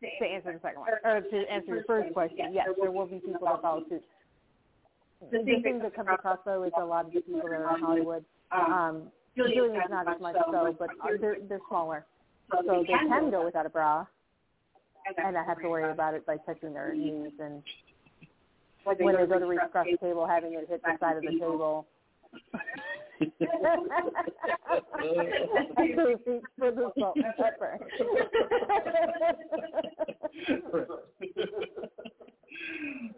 [0.00, 2.52] to answer the second one, or to answer your first question.
[2.52, 4.02] Yes, there will be people that follow suit.
[5.30, 7.82] The thing that comes across though is a lot of the people that are in
[7.82, 8.24] Hollywood.
[8.52, 12.04] Um, Gillian's not as much so, but they're they're smaller,
[12.50, 14.06] so they can go without a bra,
[15.16, 17.62] and I have to worry about it by touching their knees and
[18.84, 21.30] when they go to reach across the table, having it hit the side of the
[21.30, 21.86] table.
[26.58, 27.78] for the salt and pepper.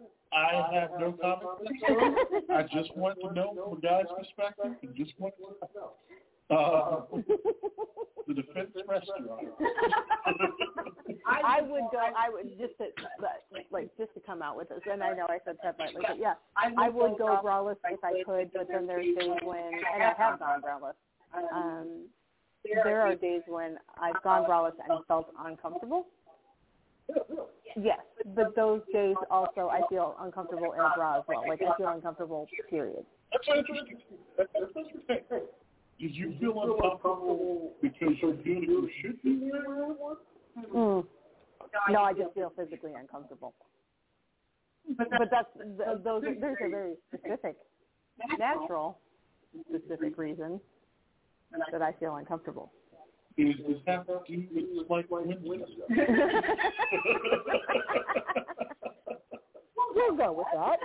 [0.35, 2.15] I have no comment
[2.49, 2.55] on.
[2.55, 5.43] I just want to know from a guy's perspective and just want to
[5.73, 5.91] know.
[6.47, 7.01] Uh,
[8.27, 9.47] the defense restaurant.
[11.25, 11.97] I would go.
[11.97, 12.85] I would just to
[13.71, 16.19] like just to come out with this, and I know I said that lightly, but
[16.19, 18.51] yeah, I would go braless if I could.
[18.53, 20.93] But then there's days when, and I have gone braless.
[21.53, 22.07] Um,
[22.63, 26.07] there are days when I've gone braless and felt uncomfortable.
[27.77, 27.99] Yes,
[28.35, 31.43] but those days also I feel uncomfortable in a bra as well.
[31.47, 32.47] Like I feel uncomfortable.
[32.69, 33.05] Period.
[33.31, 33.97] That's interesting.
[34.37, 35.47] That's, that's interesting.
[35.99, 40.15] Did you feel uncomfortable because you're doing it you should be wearing one?
[40.73, 41.05] Mm.
[41.89, 43.53] No, I just feel physically uncomfortable.
[44.97, 46.23] But that's th- those.
[46.23, 47.55] Are, there's a very specific,
[48.37, 48.99] natural,
[49.69, 50.59] specific reason
[51.71, 52.71] that I feel uncomfortable.
[53.37, 55.83] Is does that have to do with like Winchester?
[59.93, 60.79] we'll go with that.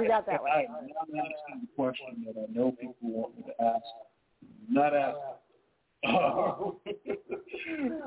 [0.00, 0.50] we got that one.
[0.52, 0.64] I'm
[1.12, 3.84] not asking the question that I know people want me to ask.
[4.70, 5.18] Not ask.
[6.06, 6.80] Oh.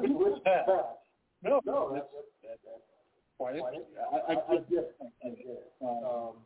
[0.01, 0.65] What's that?
[1.43, 2.07] No, no, that's,
[2.43, 2.59] that's
[3.39, 3.87] quite interesting.
[4.11, 5.63] I, I, I get it.
[5.81, 6.43] Um,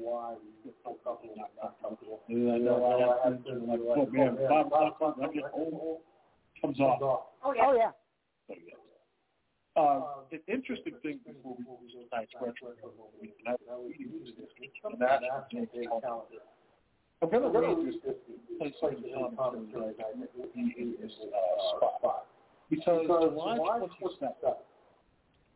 [0.00, 0.32] why
[0.64, 2.20] you feel comfortable not not comfortable.
[2.28, 6.00] And I know I have to like, oh man, five o'clock when I get home,
[6.60, 7.28] comes off.
[7.44, 7.62] Oh yeah.
[7.68, 7.92] Oh yeah.
[9.76, 12.88] Uh, an interesting thing before we move to tonight's retro, and
[13.46, 14.32] I reading this
[14.82, 16.42] from Day calendar.
[17.22, 18.16] I'm going to read this
[18.58, 22.26] place like the commentary that will be in this uh, spot.
[22.70, 24.56] Because July 27th,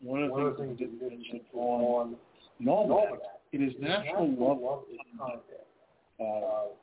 [0.04, 2.16] one of the things that didn't mention on
[2.58, 3.18] Normal,
[3.52, 6.24] it is National Love Day.
[6.24, 6.74] Uh,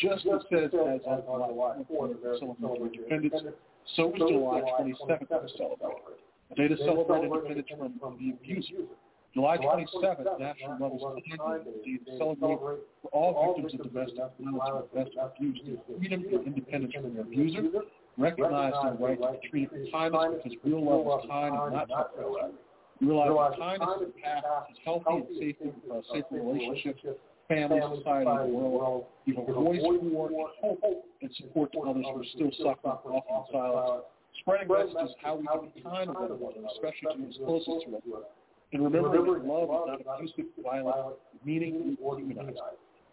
[0.00, 3.54] just as says as on July 4th, celebrating independence,
[3.96, 6.18] so was July 27th to celebrate.
[6.50, 8.84] A day to celebrate independence from the abuser.
[9.34, 15.04] July 27th, National Levels Time Day to celebrate for all victims of domestic violence and
[15.04, 17.62] domestic abuse freedom and independence from their abuser,
[18.18, 22.52] recognize their right to with kindness because real love is kind and not self
[23.00, 25.56] Realize that kindness is the path to healthy and safe,
[25.90, 27.02] uh, safe relationships,
[27.48, 29.06] family, society, and the world.
[29.26, 33.34] Give a voice for and hope and support to others who are still suffering often
[33.34, 34.04] in silence.
[34.40, 38.14] Spreading messages how we can be kind to one another, especially to those closest to
[38.16, 38.24] us.
[38.72, 42.58] And remembering that love is not abusive, violent, meaning, or humanized.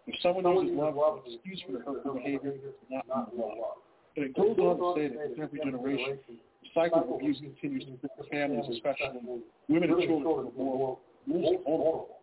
[0.08, 3.82] If someone uses love as an excuse for hurtful behavior, it's not love.
[4.16, 7.86] And it goes on to say that with every generation, the cycle of abuse continues
[7.86, 12.20] to affect families, especially women and children who are more vulnerable.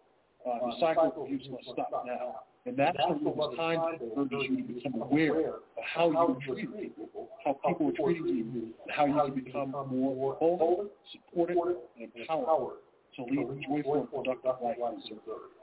[0.46, 2.40] Uh, the cycle of abuse must stop now.
[2.66, 6.36] And that's when it was time to urge you to become aware of how you
[6.44, 11.56] treating people, how people were treating you, and how you can become more bold, supportive,
[11.98, 12.78] and empowered
[13.14, 15.54] to lead a joyful and productive life and serve.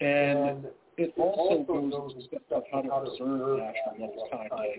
[0.00, 4.76] And it also goes into step of how to observe National Love Time Day.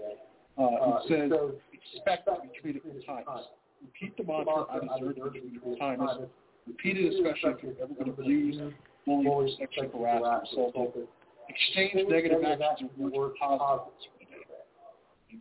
[0.58, 1.32] Uh, it says,
[1.74, 3.46] expect to be treated with kindness.
[3.82, 6.30] Repeat the mantra, I deserve to be treated with kindness.
[6.68, 8.74] Repeat it especially if you've ever been abused,
[9.06, 11.08] bullied, sexually harassed, assaulted.
[11.48, 13.94] Exchange negative actions and words for positive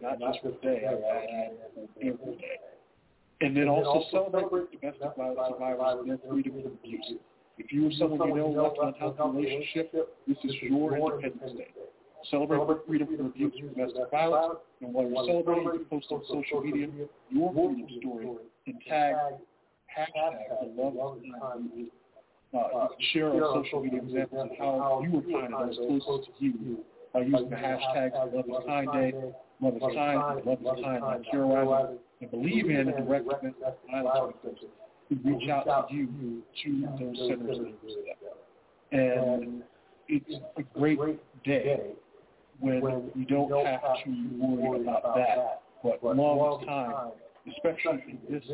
[0.00, 2.59] not just for today, every day.
[3.40, 7.12] And then also celebrate domestic violence survivors and their freedom from abuse.
[7.59, 9.92] If you or someone you know left in an unhealthy relationship,
[10.26, 11.68] this is your Independence Day.
[12.31, 16.61] Celebrate freedom from abuse and domestic violence, and while you're celebrating, you post on social
[16.62, 16.89] media
[17.31, 18.29] your freedom story
[18.67, 19.15] and tag
[19.97, 21.19] hashtag the love of
[22.55, 26.45] uh, share on social media examples of how you were kind to those closest to
[26.45, 26.79] you
[27.12, 29.12] by using the hashtags Love is Kind Day,
[29.61, 33.53] Love is Kind, Love is Kind, not terrorizing, and believe in and recognize
[33.91, 34.71] violence victims
[35.09, 37.59] who reach out to you to those centers
[38.93, 39.62] And
[40.09, 40.99] it's a great
[41.45, 41.93] day
[42.61, 45.62] when you don't have to worry about that.
[45.83, 47.12] But long time,
[47.53, 48.45] especially in this,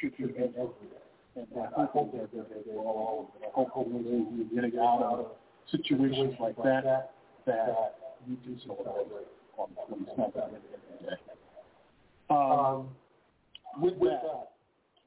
[0.00, 0.64] should be every day.
[1.36, 5.26] And I hope that they all, hopefully we're getting out of
[5.70, 7.12] situations like that,
[7.46, 7.94] that
[8.26, 11.16] you do celebrate on the 27th day.
[12.28, 12.88] Um,
[13.80, 14.50] with that,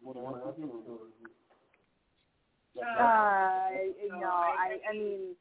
[0.02, 0.50] what are
[2.82, 3.70] uh,
[4.10, 5.36] no, I, I mean,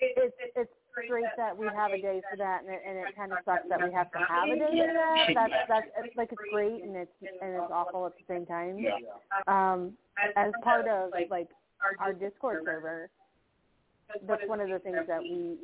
[0.00, 0.72] it's it's
[1.08, 3.68] great that we have a day for that, and it, and it kind of sucks
[3.68, 5.26] that we have to have a day for that.
[5.34, 8.78] That's that's it's, like it's great and it's and it's awful at the same time.
[9.46, 9.92] Um,
[10.36, 11.48] as part of like
[12.00, 13.10] our Discord server,
[14.26, 15.56] that's one of the things that we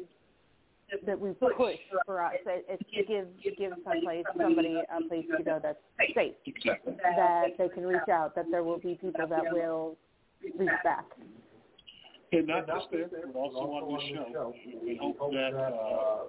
[1.06, 2.34] that we push for us.
[2.44, 5.78] It, it's to give give someplace somebody a place to go that's
[6.14, 9.96] safe, that they can reach out, that there will be people that will
[10.58, 11.06] reach back.
[12.32, 14.54] And not just there, but also on this show.
[14.82, 16.24] We hope that, uh,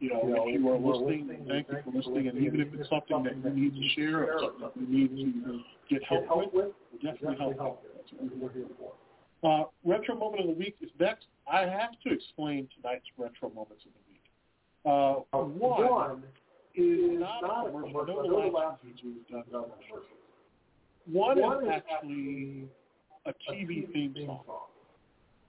[0.00, 2.28] you know, if you are listening, thank you for listening.
[2.28, 5.44] And even if it's something that you need to share or something that you need
[5.44, 7.78] to get help with, definitely help out.
[7.96, 8.92] That's what we're here for.
[9.42, 11.26] Uh, retro moment of the week is next.
[11.50, 14.24] I have to explain tonight's retro moments of the week.
[14.84, 16.22] Uh, one
[16.74, 18.04] is not a commercial.
[18.06, 20.04] No, the last feature we've done commercials.
[21.10, 22.68] One is actually
[23.24, 24.40] a TV theme song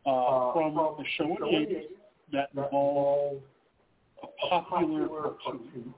[0.07, 1.83] uh, from the show the 80s
[2.31, 3.41] that involved
[4.23, 5.07] a popular
[5.43, 5.93] cartoon.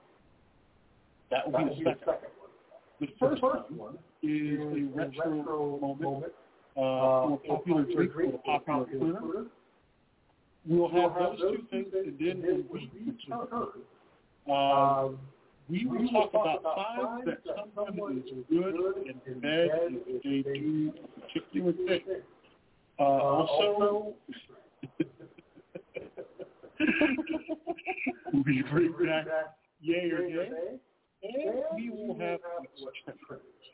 [1.29, 2.29] That will be the second.
[2.99, 6.33] The first one is a retro moment
[6.75, 9.45] uh, for a popular drink for a popular cleaner.
[10.65, 13.69] We'll have those two things, and then when we return,
[14.51, 15.17] um,
[15.69, 18.75] we will talk about signs that someone is good
[19.07, 19.69] and bad
[20.07, 22.21] if they do a particular thing.
[22.99, 24.13] Uh, also,
[28.45, 29.25] we bring back
[29.79, 30.79] yay or nay,
[31.23, 32.39] and we will have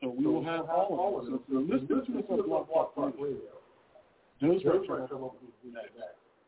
[0.02, 1.40] so we will have all of them.
[1.50, 3.58] So listening to us on Blog Talk Radio,
[4.42, 5.36] those retro will.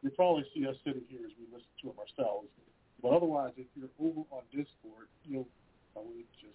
[0.03, 2.47] You probably see us sitting here as we listen to them ourselves.
[3.01, 5.47] But otherwise, if you're over on Discord, you'll
[5.93, 6.53] probably just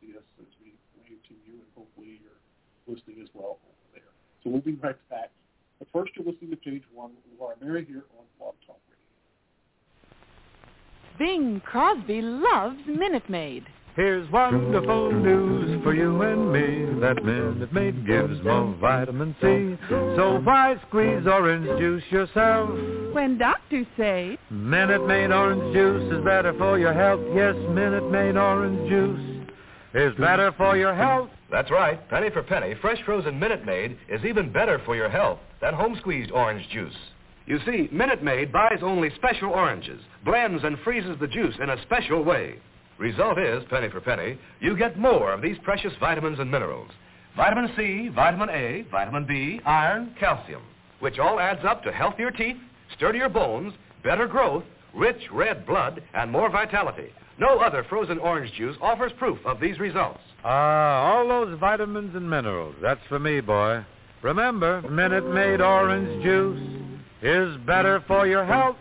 [0.00, 2.40] see us as we wave to you, and hopefully you're
[2.84, 4.12] listening as well over there.
[4.44, 5.32] So we'll be right back.
[5.82, 7.10] But first, you're listening to page one.
[7.34, 8.78] LeVar Mary here on Blog Talk
[11.18, 11.18] Radio.
[11.18, 13.64] Bing Crosby loves Minute Maid.
[13.96, 19.76] Here's wonderful news for you and me that Minute Maid gives more vitamin C.
[19.90, 22.70] So why squeeze orange juice yourself?
[23.12, 27.22] When doctors say Minute Maid orange juice is better for your health.
[27.34, 29.48] Yes, Minute Maid orange juice
[29.94, 31.28] is better for your health.
[31.50, 32.08] That's right.
[32.08, 35.96] Penny for penny, fresh frozen Minute Maid is even better for your health than home
[36.00, 36.96] squeezed orange juice.
[37.46, 41.80] You see, Minute Maid buys only special oranges, blends and freezes the juice in a
[41.82, 42.56] special way.
[42.98, 46.90] Result is, penny for penny, you get more of these precious vitamins and minerals.
[47.36, 50.62] Vitamin C, vitamin A, vitamin B, iron, calcium,
[51.00, 52.58] which all adds up to healthier teeth,
[52.96, 53.72] sturdier bones,
[54.04, 57.08] better growth, rich red blood, and more vitality.
[57.38, 60.20] No other frozen orange juice offers proof of these results.
[60.44, 62.74] Ah, all those vitamins and minerals.
[62.82, 63.84] That's for me, boy.
[64.22, 66.62] Remember, Minute Maid orange juice
[67.22, 68.76] is better for your health.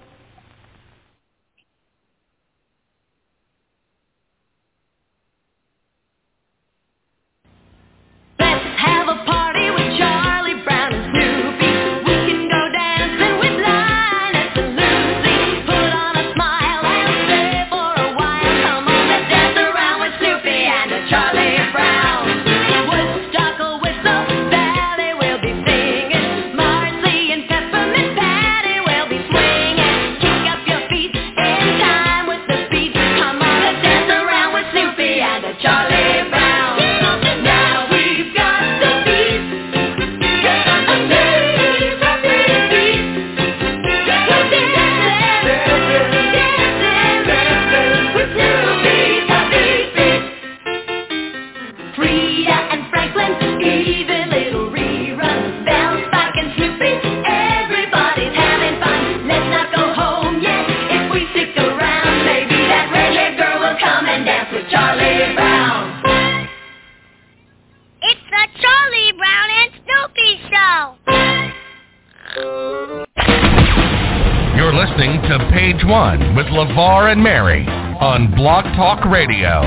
[78.82, 79.62] Talk Radio.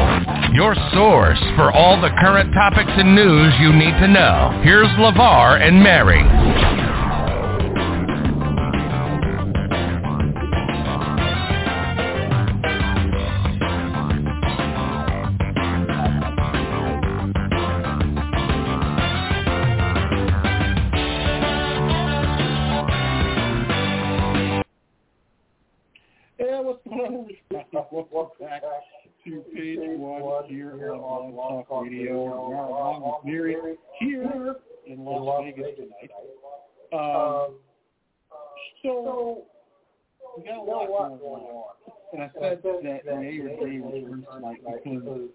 [0.55, 4.61] Your source for all the current topics and news you need to know.
[4.65, 6.19] Here's LeVar and Mary.
[42.55, 45.29] And I said that Yay or Nay was released tonight because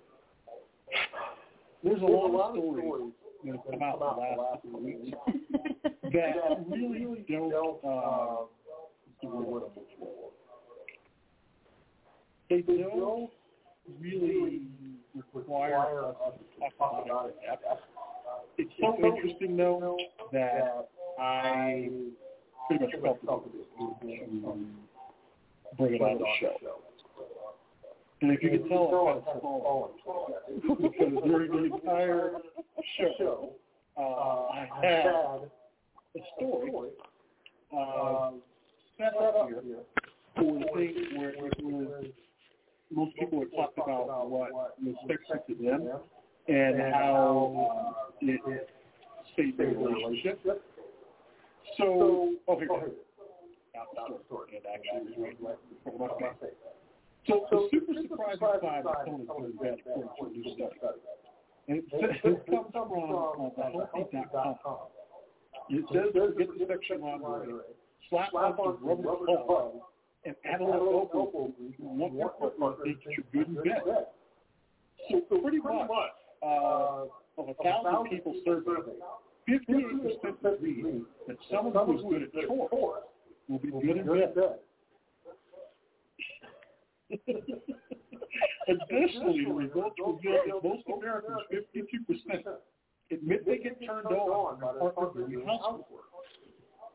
[1.83, 3.11] there's a lot of stories
[3.45, 5.17] that have come out the last couple weeks
[5.83, 7.83] that really don't.
[7.83, 8.45] Uh,
[9.19, 10.29] what's the word I'm looking for?
[12.49, 13.29] they don't
[14.01, 14.61] really
[15.35, 16.15] require us
[16.57, 17.35] to talk about it.
[18.57, 19.97] It's so interesting, though,
[20.33, 20.89] that
[21.19, 21.89] I
[22.67, 24.57] pretty much felt that it was
[25.77, 26.81] bring it on the show.
[28.21, 29.91] And if you can tell, I'm falling
[30.81, 32.31] because during the entire
[33.17, 33.51] show,
[33.97, 36.71] uh, I had a story
[37.75, 38.31] uh,
[38.97, 39.77] set up here
[40.35, 42.05] for the thing where it was
[42.91, 45.89] most people had talked about what was sexy to them
[46.47, 48.69] and how uh, it
[49.37, 50.41] saved their relationship.
[51.77, 52.91] So, oh, here, here.
[53.73, 54.53] Got the story.
[54.53, 55.57] It actually was right.
[55.85, 56.55] Before my face.
[57.27, 60.99] So the super surprising side of Tony's going to bed according to a new study.
[61.67, 64.77] And it, says, it comes from uh, thehealthy.com.
[65.69, 67.63] It says forget the section on the
[68.09, 69.89] slap on the rubber ball
[70.25, 74.07] and add a little and one more makes you good in bed.
[75.09, 75.89] So pretty much
[76.43, 77.05] uh,
[77.37, 78.97] of a thousand people surveyed,
[79.47, 83.03] 58% agree that someone who's good at chores
[83.47, 84.33] will be good in bed.
[88.67, 92.43] Additionally, the results reveal that most Americans, 52%,
[93.11, 96.05] admit they get turned on by their partner doing housework.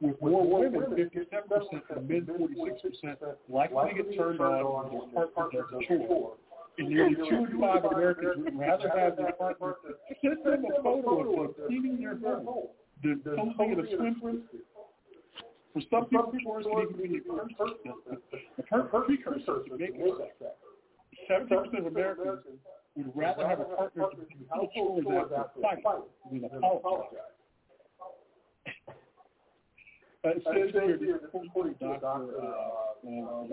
[0.00, 3.16] With more women, 57%, and men, 46%,
[3.48, 6.36] likely to get turned on when their partner does a chore.
[6.76, 9.76] And nearly two in five Americans would rather have their partner
[10.20, 12.68] send them a photo of them cleaning their home
[13.02, 14.42] than posting in a swimsuit.
[15.74, 17.22] For some people, chores can even be a
[18.72, 20.54] precursor to making sex.
[21.26, 22.38] Seventy percent of Americans
[22.96, 25.98] would rather have a partner to household chores after a fight
[26.30, 27.34] than apologize.
[30.24, 32.06] Uh, it says here, is quoting Dr.
[32.06, 33.44] Uh, uh.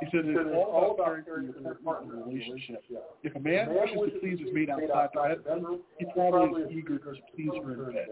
[0.00, 2.82] He said it's all about caring for your partner relationship.
[3.22, 6.98] If a man wishes to please his mate outside the bedroom, he probably is eager
[6.98, 8.06] to please her in bed.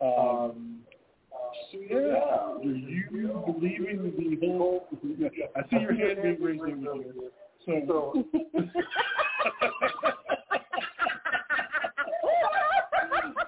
[0.00, 0.80] Um,
[1.72, 4.86] yeah, do you believe in the whole?
[5.56, 7.12] I see your hand being raised over here.
[7.66, 8.24] So.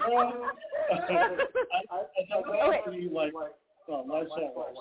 [0.09, 0.33] well,
[0.91, 1.99] I, I,
[2.35, 3.33] I actually like
[3.93, 4.75] uh, Lysol.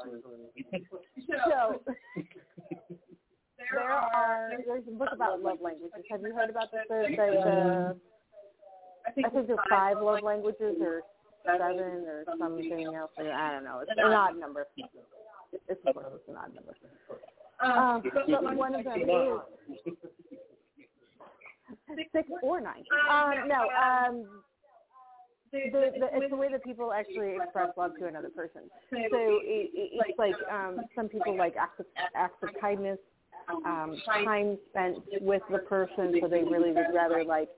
[1.28, 1.82] So
[3.72, 5.92] there are there's a book about love languages.
[6.10, 6.82] Have you heard about this?
[6.90, 7.94] There's there's uh,
[9.08, 11.02] I think there's five love languages or
[11.46, 13.12] seven or something else.
[13.18, 13.80] Or, I don't know.
[13.82, 14.66] It's an odd number.
[14.78, 16.76] It's of course it's an odd number.
[17.62, 19.94] Um, but one of them is
[22.12, 22.84] six or nine.
[23.10, 24.44] Um, no, um,
[25.52, 28.64] the, the, it's the way that people actually express love to another person.
[28.92, 31.86] So it, it, it's like um, some people like acts of,
[32.16, 33.00] acts of kindness,
[33.66, 37.50] um, time spent with the person, so they really would rather like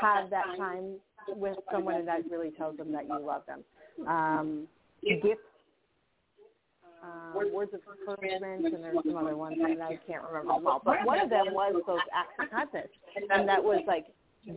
[0.00, 0.96] have that time
[1.36, 3.64] with someone, and that really tells them that you love them.
[4.06, 4.66] Um,
[5.02, 5.40] gifts,
[7.02, 10.82] um, words of encouragement, and there's some other ones, and I can't remember them all.
[10.84, 12.90] But one of them was those acts of kindness,
[13.30, 14.06] and that was like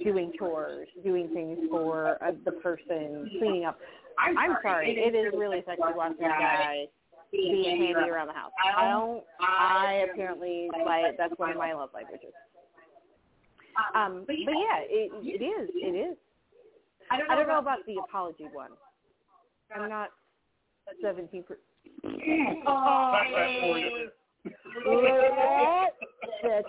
[0.03, 3.77] doing chores, doing things for uh, the person, cleaning up.
[4.17, 6.85] I'm sorry, it is really sexy watching a guy
[7.31, 8.51] being handy around the house.
[8.63, 9.23] I don't.
[9.39, 12.33] I apparently like that's one of my love languages.
[13.95, 15.69] Um, but yeah, it, it is.
[15.73, 16.17] It is.
[17.13, 18.71] I don't know about the apology one.
[19.75, 20.09] I'm not
[21.01, 21.43] seventeen.
[21.43, 21.59] Per-
[22.67, 23.11] oh,
[26.43, 26.67] that's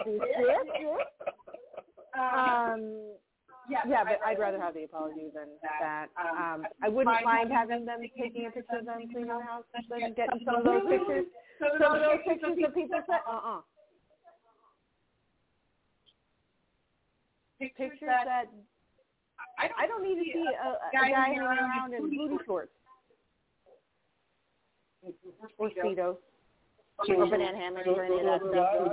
[2.15, 3.17] Um,
[3.71, 5.49] yeah, but I'd rather have the apology than
[5.81, 6.09] that.
[6.21, 10.15] Um, I wouldn't mind having them taking a picture of them cleaning the house and
[10.17, 11.27] getting some of those pictures.
[11.81, 13.61] Some of those pictures that people say, uh-uh.
[17.61, 18.51] Pictures that
[19.59, 22.73] I don't need to see a, a guy hanging around in booty shorts
[25.59, 26.17] or speedos
[27.09, 28.89] or banana hammocks or any of that stuff.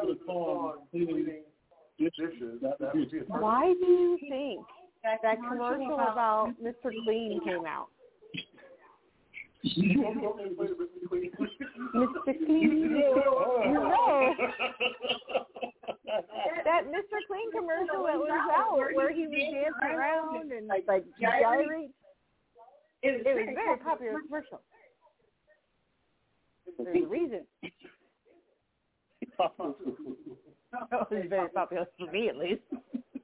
[3.27, 4.65] Why do you think
[5.03, 6.91] that commercial about Mr.
[7.03, 7.87] Clean came out?
[11.93, 12.33] Mr.
[12.45, 12.91] Clean,
[13.73, 14.33] no.
[16.65, 17.17] that Mr.
[17.27, 20.85] Clean commercial that was out where he was dancing around and like
[21.19, 21.91] gyrate.
[23.03, 24.61] It was it a very popular commercial.
[26.77, 27.41] There's a reason.
[27.63, 27.71] it
[29.39, 32.61] was very popular for me, at least.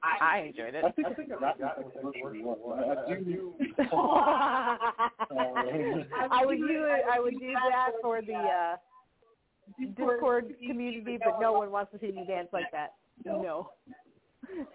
[0.02, 0.84] I enjoyed it.
[0.84, 2.74] I think I think I got that commercial.
[2.74, 3.54] I do.
[6.30, 7.02] I would do it.
[7.12, 8.76] I would do that for the uh
[9.96, 12.94] Discord community, but no one wants to see me dance like that.
[13.24, 13.70] No.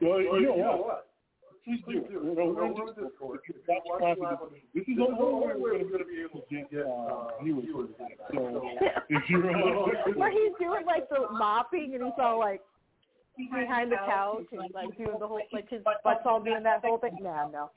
[0.00, 1.08] Well, you know what?
[1.64, 2.20] Please do.
[2.22, 3.40] We're going to do this course.
[3.48, 6.40] If you watch live on this is the only way we're going to be able
[6.40, 7.66] to get uh, viewers.
[8.32, 8.62] So
[9.10, 9.42] if you're
[10.14, 12.62] Where he's doing like the mopping and he's all like
[13.36, 16.98] behind the couch and like doing the whole like his butt's all doing that whole
[16.98, 17.18] thing.
[17.20, 17.70] Nah, no.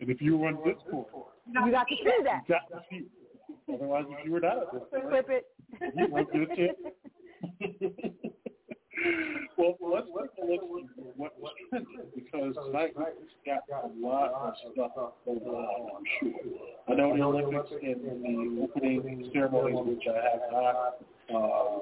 [0.00, 1.06] and if you were on Discord,
[1.46, 2.42] You got to see that.
[2.48, 3.06] you got to see.
[3.72, 5.44] Otherwise, if you were not at Discord, Clip it.
[5.96, 6.78] you won't get a chance.
[9.56, 13.06] well, let's take a look at what was trending because tonight we've
[13.44, 14.92] got a lot of stuff
[15.24, 16.32] going on, I'm sure.
[16.88, 20.94] I know the Olympics and the opening ceremonies, which I have not
[21.34, 21.78] uh,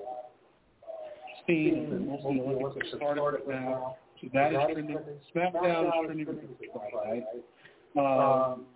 [1.46, 3.96] seen, and most of the Olympics have started right now.
[4.20, 4.98] So that is trending.
[5.34, 6.26] SmackDown is trending
[6.72, 7.24] Friday
[7.96, 8.52] night.
[8.52, 8.66] Um,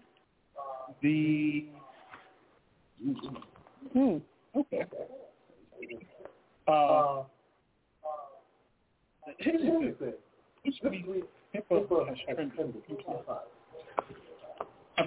[1.02, 1.66] the
[3.92, 4.16] Hmm.
[4.56, 4.82] okay.
[6.66, 7.22] Uh,
[9.38, 10.12] here's the thing.
[10.64, 11.24] This week,
[11.54, 13.20] HIPAA has trended a few times.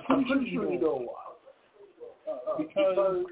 [0.08, 2.32] I'm pretty sure you know why.
[2.32, 3.26] Uh, because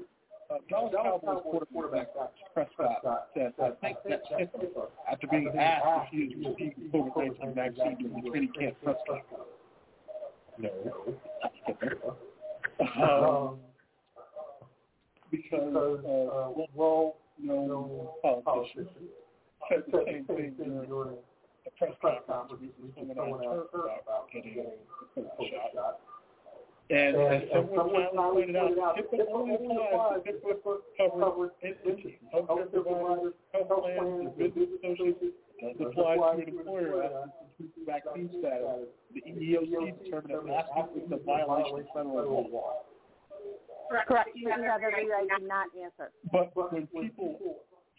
[0.50, 2.08] uh, Dallas Cowboys quarterback
[2.54, 7.54] Prescott said, I think that HIPAA, after being asked if he has received the COVID-19
[7.54, 9.24] vaccine during the training camp, Prescott.
[10.58, 10.70] No.
[12.80, 13.58] Um,
[15.30, 18.88] because uh, well, no politician
[19.68, 21.16] said the same thing during
[21.64, 21.92] the press
[22.26, 24.64] conference with someone on Turk about getting
[25.16, 25.22] the
[25.74, 26.00] shot.
[26.90, 33.34] And as someone finally pointed out, HIPAA only applies to HIPAA covered entities, healthcare providers,
[33.52, 35.36] health plans, and business associates.
[35.60, 37.10] Doesn't apply to an employer as
[37.58, 38.88] to vaccine status.
[39.40, 42.82] EEOC determined that last week was a violation of federal law.
[44.06, 44.30] Correct.
[44.34, 46.10] You have every right to not answer.
[46.30, 47.38] But when people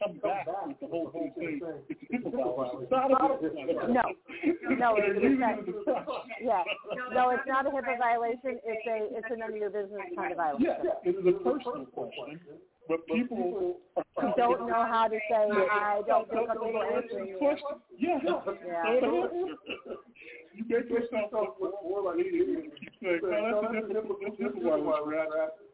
[0.01, 1.59] come back with the whole thing saying
[1.89, 3.89] it's a HIPAA violation, it's not a HIPAA.
[3.89, 4.01] No.
[4.77, 5.59] No, it's, They're it's using not.
[5.59, 5.63] a.
[6.41, 6.63] Yeah.
[7.11, 8.59] No, it's not a HIPAA violation.
[8.63, 10.75] It's a it's a none of your business kind of violation.
[10.83, 12.39] Yeah, it is a personal question,
[12.87, 13.77] but people
[14.21, 17.37] You don't know how to say I don't feel comfortable answering.
[17.97, 18.19] Yeah.
[18.65, 18.99] Yeah.
[20.55, 20.89] Don't answer.
[20.89, 24.63] You make yourself look more like you keep no, that's a HIPAA, that's a HIPAA
[24.63, 25.27] violation, Brad.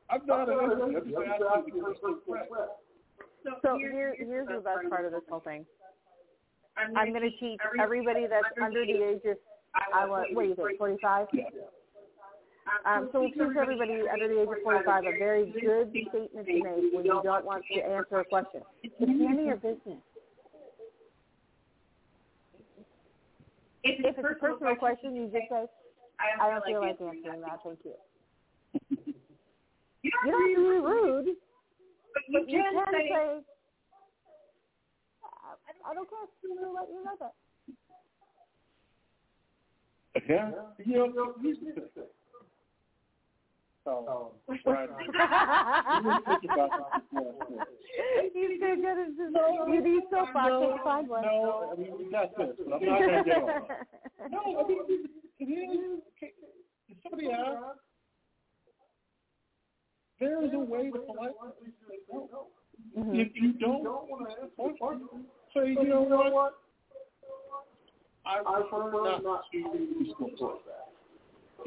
[0.09, 0.83] I'm not an answer.
[0.83, 2.67] I'm just asking the personal question.
[3.61, 5.65] So here, here's the best part of this whole thing.
[6.77, 9.37] I'm going to teach everybody that's under the age of,
[9.93, 11.27] I want, what do you think, 45?
[12.85, 16.53] Um, so we'll teach everybody under the age of 45 a very good statement to
[16.53, 18.61] make when you don't want to answer a question.
[18.83, 20.01] It's none of your business.
[23.85, 25.65] If it's a personal question, you just say,
[26.41, 27.93] I don't feel like answering that, thank you.
[30.01, 31.37] You don't have to be rude.
[32.33, 33.43] But you can say,
[35.21, 36.25] I, I don't care.
[36.25, 37.33] I'm let you know that.
[40.27, 40.49] Yeah.
[40.85, 41.35] You know,
[43.85, 43.93] thing.
[43.93, 44.31] So,
[44.63, 46.71] Brad, you didn't think about.
[48.33, 49.29] He's so good at this.
[49.67, 51.21] You need so far, can't find one.
[51.23, 53.49] No, I mean, we got this, but I'm not to get on.
[54.31, 54.79] No, I mean,
[55.39, 55.99] it is,
[56.89, 57.79] if somebody asks,
[60.19, 62.47] there is a way to politely say no.
[62.97, 63.19] Mhm.
[63.19, 66.53] If you don't want to answer the question, say, you know what?
[68.25, 69.59] I prefer not to
[70.03, 70.87] discuss that.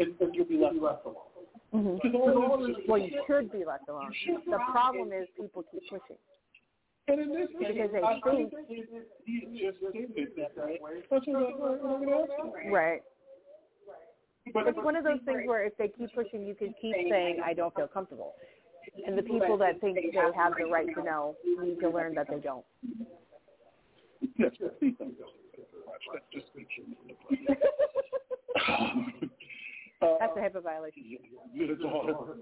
[0.00, 1.27] And, and you'll be left alone.
[1.72, 2.00] Mhm.
[2.02, 2.12] This
[2.78, 4.12] is- Well, you should be left alone.
[4.46, 6.16] The problem is people keep pushing.
[7.08, 8.68] And in this case, Because they I think- think
[9.24, 11.02] he just stated that way.
[11.10, 12.70] That's what I'm going to ask.
[12.70, 13.02] Right.
[14.52, 17.40] But It's one of those things where if they keep pushing, you can keep saying,
[17.42, 18.34] I don't feel comfortable.
[19.06, 22.28] And the people that think they have the right to know need to learn that
[22.28, 22.64] they don't.
[24.36, 25.66] Yes, please don't go to the.
[26.12, 26.96] That just makes you
[30.02, 31.02] uh, That's a HIPAA violation.
[31.54, 32.36] It's all HIPAA.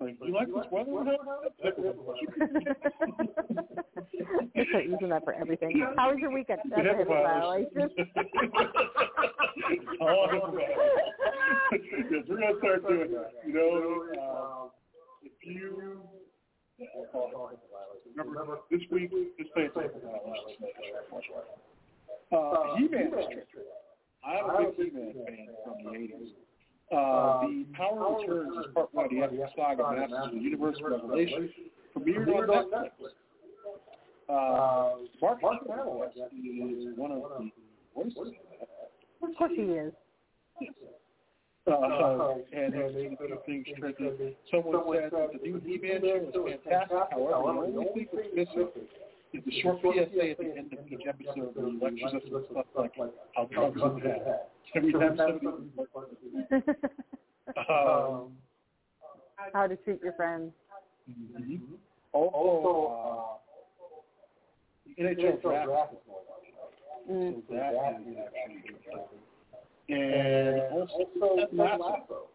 [0.00, 1.16] Like, you like this weather we have?
[4.54, 5.86] You start using that for everything.
[5.96, 6.60] How was your weekend?
[6.68, 7.70] That's a HIPAA violation.
[10.00, 12.06] All HIPAA violations.
[12.10, 13.30] Yes, we're gonna start doing that.
[13.46, 14.68] You know, uh,
[15.22, 16.02] if you
[18.16, 20.00] remember this week, this pay attention.
[22.32, 23.62] Uh, He-Man is true.
[24.26, 26.32] I'm a big He-Man fan from the '80s.
[26.92, 30.76] Uh, the Power Returns is part one of the epic saga Masters of the Universe
[30.84, 31.50] of Revelation,
[31.96, 33.14] premiered on Netflix.
[34.28, 37.50] Uh, Mark Hamill is one of the
[37.94, 38.24] voices of
[38.60, 39.28] that.
[39.28, 39.92] Of course he is.
[41.66, 44.36] Uh, and there's a few things tricky.
[44.50, 46.98] Someone said that the new He-Man show is fantastic.
[47.10, 48.88] However, the only thing that's missing
[49.34, 52.44] It's a short PSA at the end of each episode where he lectures us on
[52.52, 52.92] stuff like
[53.34, 54.40] how drugs are bad.
[54.76, 55.46] Every time somebody
[57.68, 58.30] um,
[59.52, 60.52] How to treat your friends.
[61.10, 61.60] mhm.
[62.12, 63.38] also, uh,
[64.86, 67.32] the NHL draft is going on.
[67.34, 67.42] Mm.
[67.48, 69.18] So that is actually interesting.
[69.88, 72.28] And also Ted Lasso.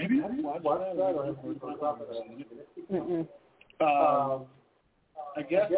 [0.00, 3.28] Have you watched that or have you heard about it?
[3.78, 4.46] Um,
[5.36, 5.70] I guess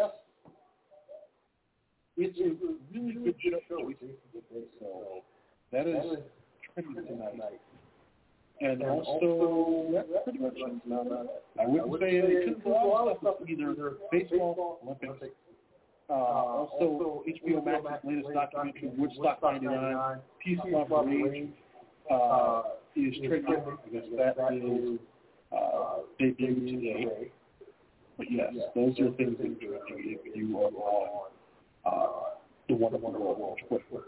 [2.18, 3.92] it's a really good show.
[4.80, 5.22] So
[5.72, 6.18] that is
[6.74, 7.60] trending tonight.
[8.60, 11.30] And also, that's pretty much it.
[11.60, 15.34] I wouldn't say it could be a lot of stuff either baseball, Olympics.
[16.10, 21.50] Uh, also, HBO Max's latest documentary, Woodstock 99, Peace, Love, Rage,
[22.10, 22.62] uh,
[22.96, 23.56] is trending.
[23.58, 24.98] I guess that is
[25.52, 27.30] uh, debuted today.
[28.16, 31.30] But yes, those are things that are if you are on
[31.84, 32.08] uh,
[32.68, 34.04] the Wonderful World on Twitter.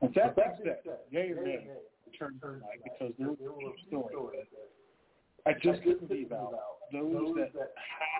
[0.00, 0.78] With that being said,
[1.10, 1.66] yay or nay,
[2.06, 6.54] return tonight because there some stories that I just couldn't leave out.
[6.92, 7.72] Those that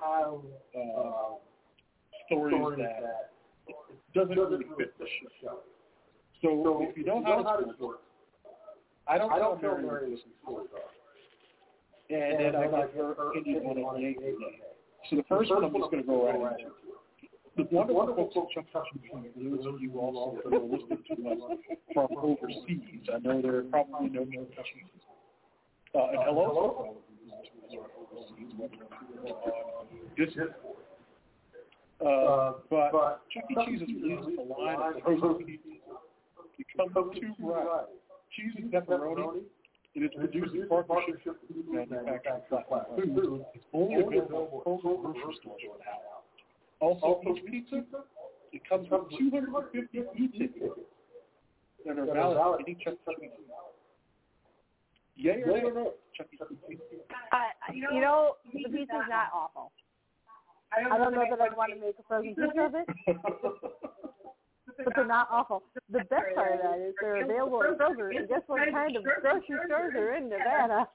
[0.02, 0.40] have
[0.74, 1.36] uh,
[2.26, 3.30] stories that
[4.14, 5.06] doesn't really fit the
[5.42, 5.58] show.
[6.42, 8.02] So if you don't know how this works,
[9.06, 12.14] I don't know Mary this stories are.
[12.14, 14.60] And then I got her opinion on it yay or nay.
[15.10, 16.70] So the first one I'm just going to go right into.
[17.56, 21.38] The wonderful folks at Chuck Machine, those of you also that are listening to us
[21.94, 24.90] from overseas, I know there are probably no no questions.
[25.94, 28.90] Uh, and hello to all of you who are overseas, whether you're
[29.78, 29.86] on
[30.18, 30.54] Discord.
[32.02, 33.54] Uh, but Chuck E.
[33.66, 35.78] Cheese has released a line of frozen pizzas.
[36.58, 38.02] It comes two varieties,
[38.34, 39.42] cheese and pepperoni.
[39.94, 43.44] It is produced in partnership with manufacturer Flatland Foods.
[43.54, 46.13] It's only available at Kroger grocery stores now.
[46.84, 47.82] Also, each pizza,
[48.52, 50.74] it comes with 250 e-tickets
[51.86, 53.14] that are valid for any Chuck E.
[53.20, 53.30] Cheese.
[55.16, 55.86] Yay or nay?
[56.14, 56.36] Chuck E.
[56.68, 56.78] Cheese.
[57.32, 57.38] Uh,
[57.72, 59.72] you know, the pizza's not awful.
[60.76, 62.86] I don't know that I'd want to make a frozen pizza of it,
[64.84, 65.62] but they're not awful.
[65.88, 69.04] The best part of that is they're available at Kroger, and guess what kind of
[69.04, 70.86] grocery stores are in Nevada?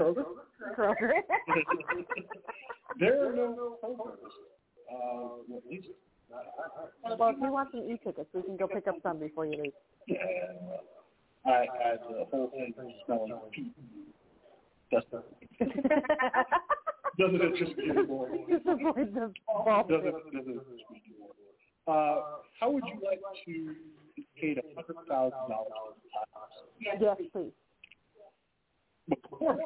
[0.00, 0.24] Kroger?
[0.74, 1.10] Kroger.
[2.98, 4.53] there are no Krogers.
[4.90, 5.88] Uh, least
[7.18, 9.72] well, if you want some e-tickets, we can go pick up some before you leave.
[10.06, 10.16] Yeah,
[11.46, 12.74] I had the whole thing
[13.06, 13.72] smelling like pee.
[14.90, 15.22] That's the,
[17.18, 18.28] doesn't it just get more?
[18.48, 19.86] Just avoid the ball.
[19.88, 21.02] Doesn't, doesn't it just get?
[21.86, 22.22] Uh,
[22.58, 23.74] how would you like to
[24.40, 25.94] paid a hundred thousand dollars?
[26.80, 27.52] Yes, please.
[29.10, 29.58] McCormick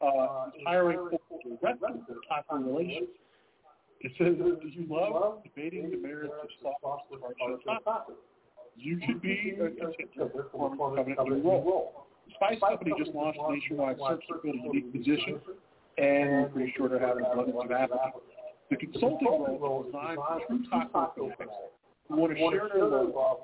[0.00, 1.20] uh, hiring for
[1.60, 3.08] director taco relations.
[4.00, 8.14] It says, do you love debating the merits of soft partial tacos?
[8.76, 12.06] You could be a contender for McCormick Covenant new role.
[12.34, 15.40] Spice Company just launched a nationwide search to fill a unique position,
[15.96, 18.20] and we're pretty sure they're having abundance of applicants.
[18.68, 21.50] The consulting role is designed for true taco fans
[22.08, 23.38] who want to share their love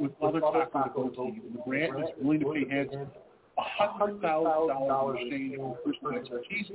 [0.00, 0.40] with other
[0.72, 2.88] taco and the brand is willing to pay
[3.56, 6.66] a hundred thousand dollars exchange for personal expertise.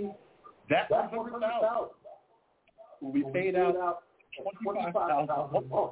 [0.69, 1.89] That one hundred thousand
[3.01, 4.03] will be paid out
[4.63, 5.29] twenty-five thousand?
[5.29, 5.91] a month.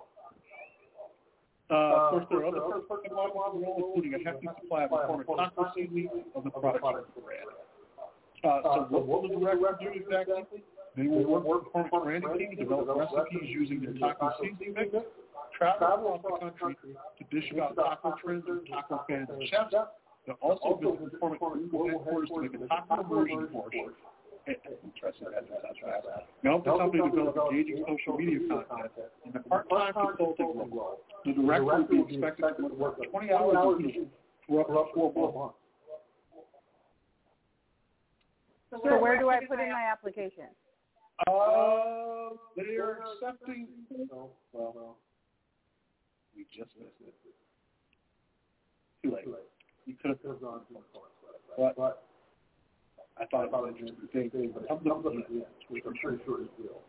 [1.70, 4.86] Uh, of course, there are other perks come along the role, including a hefty supply
[4.86, 7.52] of seasoning of the product brand.
[8.44, 10.64] Uh, so what will the director do exactly?
[10.96, 14.96] They will work with McCormick branding to develop recipes using their taco seasoning mix,
[15.58, 16.76] travel across the country
[17.20, 19.76] to dish about taco trends and taco fans and chefs,
[20.26, 23.50] They'll also visit McCormick Global headquarters to make a taco immersion
[24.48, 24.78] course.
[24.84, 25.28] Interesting.
[26.44, 28.92] They help the company develop engaging social media content
[29.26, 31.02] in the part-time consulting role.
[31.26, 34.08] The director will be expected to work 20 hours a week
[34.48, 35.56] for up to four months.
[38.70, 40.52] So where do I put in my application?
[41.26, 43.68] Uh, they are accepting.
[44.12, 44.98] No, well,
[46.36, 47.14] we just missed it.
[49.04, 49.26] Too late.
[49.86, 50.78] You could have gone to
[51.58, 52.07] but, but
[53.20, 54.52] I thought it was an interesting thing.
[54.54, 56.82] But thumbs up, yeah, which I'm pretty sure is real.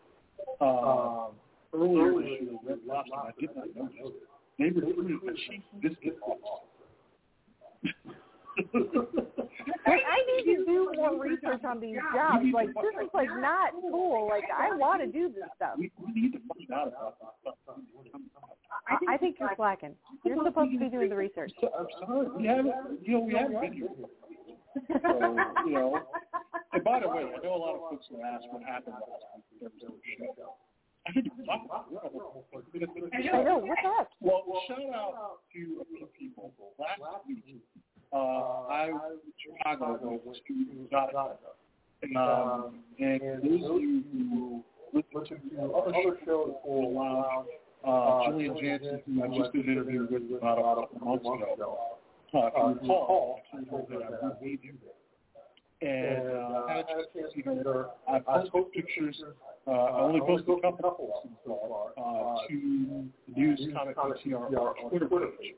[0.60, 1.30] Um, um,
[1.74, 4.12] earlier this year, Red Lobster, I did not know this.
[4.58, 6.68] They recruited a chief biscuit officer.
[9.86, 12.44] I need to do more research on these jobs.
[12.52, 14.28] Like this is like not cool.
[14.28, 15.74] Like I want to do this stuff.
[15.78, 17.54] We, we need to find out about this.
[18.88, 19.94] I, I think you're slacking.
[20.24, 21.52] You're supposed to be doing the research.
[21.60, 23.88] So, I'm sorry, we haven't, you know, we haven't been here.
[24.88, 26.00] So, you know,
[26.72, 29.42] and by the way, I know a lot of folks will ask what happened last
[29.50, 29.60] week.
[29.60, 30.54] There was no show.
[31.06, 31.90] I think it's not.
[31.90, 33.30] We're almost like minutes in.
[33.34, 33.58] I know.
[33.58, 34.10] What's up?
[34.20, 36.52] Well, shout out to a few people.
[36.78, 37.62] Last week,
[38.12, 41.14] uh, I was in Chicago to Got
[42.16, 44.62] um, and those of who
[44.92, 45.92] listen to other
[46.24, 47.46] shows for a while,
[47.84, 51.97] uh, Julian Jansen, who I just did an interview with about a months ago,
[52.34, 54.74] uh, if you recall, told that I would you.
[55.80, 57.86] And uh, I had a chance to.
[58.08, 59.22] I posted pictures.
[59.66, 65.26] Uh, I only posted a couple so far uh, to the News Comic CR Twitter
[65.40, 65.54] page.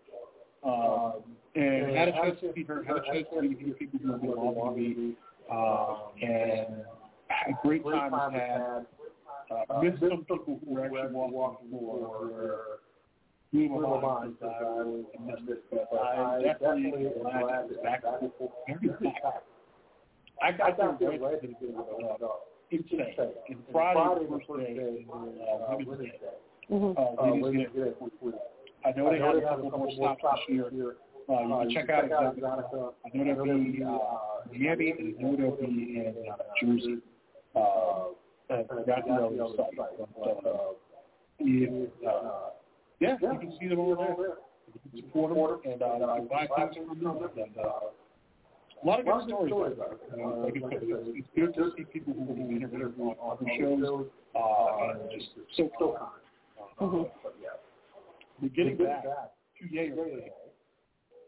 [0.62, 1.22] Um,
[1.54, 4.20] and had a chance to see her, had a chance to meet people who have
[4.20, 5.16] been involved with me,
[5.50, 6.84] uh, and
[7.28, 8.86] had a great time had.
[9.50, 12.78] Uh, missed some people who were actually walking the floor
[13.52, 17.82] where blew my mind because I was missed it, but I definitely glad to be
[17.82, 18.02] back.
[18.02, 18.20] back.
[20.42, 21.86] I got there right at the beginning of
[22.20, 22.28] the
[22.70, 23.14] insane.
[23.48, 26.12] And Friday, the first day, uh, Women's Day.
[26.70, 26.98] Mm-hmm.
[26.98, 27.92] Uh, Ladies Day.
[28.84, 30.94] I know they have a couple more stops this year.
[31.28, 32.92] Uh, you can check out Exxxotica.
[33.04, 33.98] I know they'll be uh,
[34.52, 36.98] Miami, and I know they'll be in uh, Jersey.
[37.54, 38.14] Uh,
[38.48, 39.76] and that's the other side.
[39.76, 40.72] But, uh,
[41.40, 42.50] if, uh,
[43.00, 44.36] yeah, you can see them over there.
[44.94, 47.28] You can support them and uh, buy things from them.
[47.36, 47.90] And, uh,
[48.82, 49.76] a lot of good stories.
[50.16, 52.94] You know, like I said, it's, it's good to see people who will be interviewed
[52.98, 55.96] on other shows uh, and just so kind.
[56.00, 57.10] Uh, Mhm.
[57.22, 57.48] but yeah.
[58.40, 60.30] We're getting back to Yale.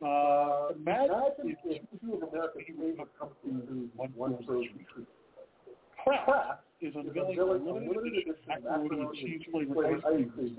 [0.03, 4.87] Uh, imagine if two of America heroes have come through one one version.
[6.03, 10.03] Kraft is unveiling a limited edition macaroni and cheese flavored ice
[10.35, 10.57] cream.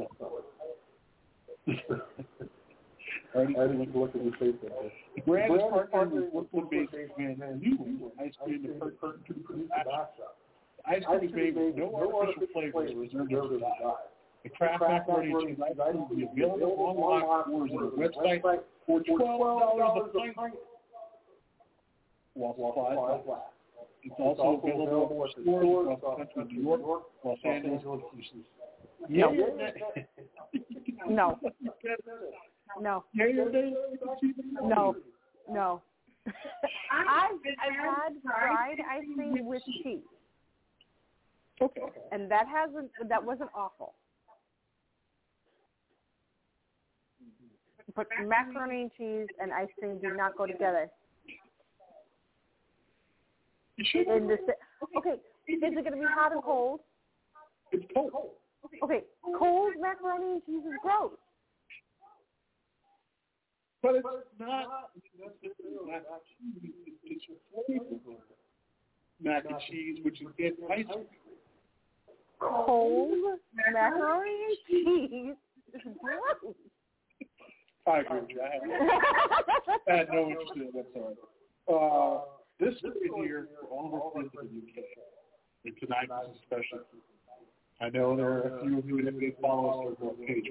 [3.36, 3.54] Already
[3.96, 4.72] look at your face there.
[5.16, 5.62] The brand is
[5.92, 9.68] partnered with Brooklyn-based brand New Ice Cream to purchase to the.
[10.86, 13.96] Ice cream is made with no artificial flavors reserved as desired.
[14.44, 18.60] The Kraft macaroni and cheese ice cream will be available online orders on the website
[18.86, 20.56] for twelve dollars a pint.
[22.34, 23.54] While supplies last.
[24.04, 27.82] It's also available at stores across the country, New York, Los Angeles,
[29.10, 29.16] and.
[29.16, 29.28] Yeah,
[31.08, 31.40] No.
[32.80, 33.04] No.
[34.62, 34.96] No.
[35.50, 35.82] No.
[36.26, 37.32] I've,
[37.62, 40.00] I've had fried ice cream with cheese,
[41.62, 41.82] Okay.
[42.14, 43.94] and that hasn't that wasn't awful.
[47.96, 50.90] But macaroni and cheese and ice cream do not go together.
[53.78, 54.38] In the
[54.98, 55.16] okay,
[55.48, 56.80] is it going to be hot or cold?
[57.72, 58.12] It's cold.
[58.82, 59.04] Okay,
[59.38, 61.12] cold macaroni and cheese is gross.
[63.82, 64.06] But it's
[64.40, 66.72] not necessarily mac and cheese.
[67.04, 68.18] It's your
[69.22, 71.06] mac and cheese, which is in ice cream.
[72.40, 73.40] Cold
[73.72, 75.36] macaroni and cheese
[75.74, 76.56] is gross.
[77.86, 78.42] I agree with you.
[78.42, 78.62] I had,
[79.94, 80.86] I had no interest in it.
[80.96, 81.74] I'm.
[81.74, 82.20] Uh,
[82.60, 84.86] this is here for all of friends in the UK.
[85.66, 86.86] And tonight is special.
[87.82, 90.50] I know there are a few of you that may follow us on page,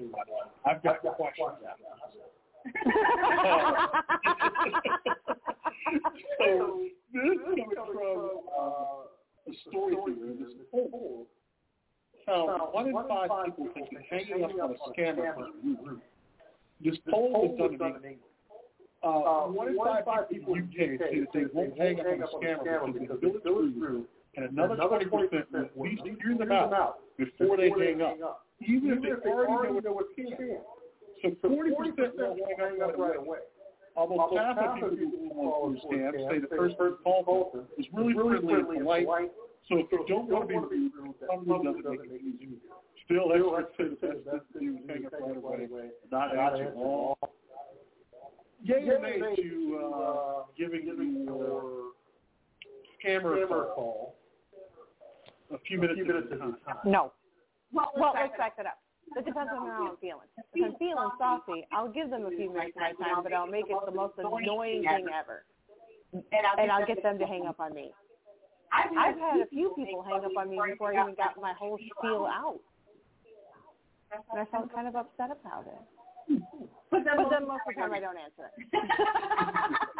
[0.65, 1.83] I've got questions after
[6.39, 6.81] so
[7.13, 11.27] this comes from uh, a story here this poll.
[12.25, 16.01] Found one in five people think that hanging up on a scammer is rude.
[16.83, 18.17] This poll was done in England.
[19.03, 22.21] Uh, one in five people in the UK say that they won't hang up on
[22.21, 24.05] a scammer because they feel it's rude,
[24.35, 29.23] and another 20% will at least hear them out before they hang up, even if
[29.23, 30.57] they already know what it's scam.
[31.21, 33.39] So 40% will hang up right away.
[33.95, 37.85] Almost half of people who call a scam say the first person called them is
[37.93, 39.07] really friendly and polite.
[39.69, 42.57] So if you don't want to be rude, probably doesn't make it easy.
[43.05, 43.29] Still,
[43.77, 47.17] say the best thing to hang up right away, not answer all.
[48.63, 51.91] Yay or nay to uh, giving your
[53.03, 53.43] scammer
[55.53, 56.01] a call a few minutes
[56.31, 56.55] at a time?
[56.85, 57.11] No.
[57.71, 58.79] Well, let's back that up.
[59.15, 60.27] It depends on how I'm feeling.
[60.53, 63.45] If I'm feeling saucy, I'll give them a few minutes of my time, but I'll
[63.47, 65.45] make it the most annoying thing ever.
[66.13, 67.91] And I'll get them to hang up on me.
[68.71, 71.77] I've had a few people hang up on me before I even got my whole
[71.77, 72.59] spiel out.
[74.31, 75.73] And I felt kind of upset about it.
[76.89, 78.53] But then most of the time I don't answer it.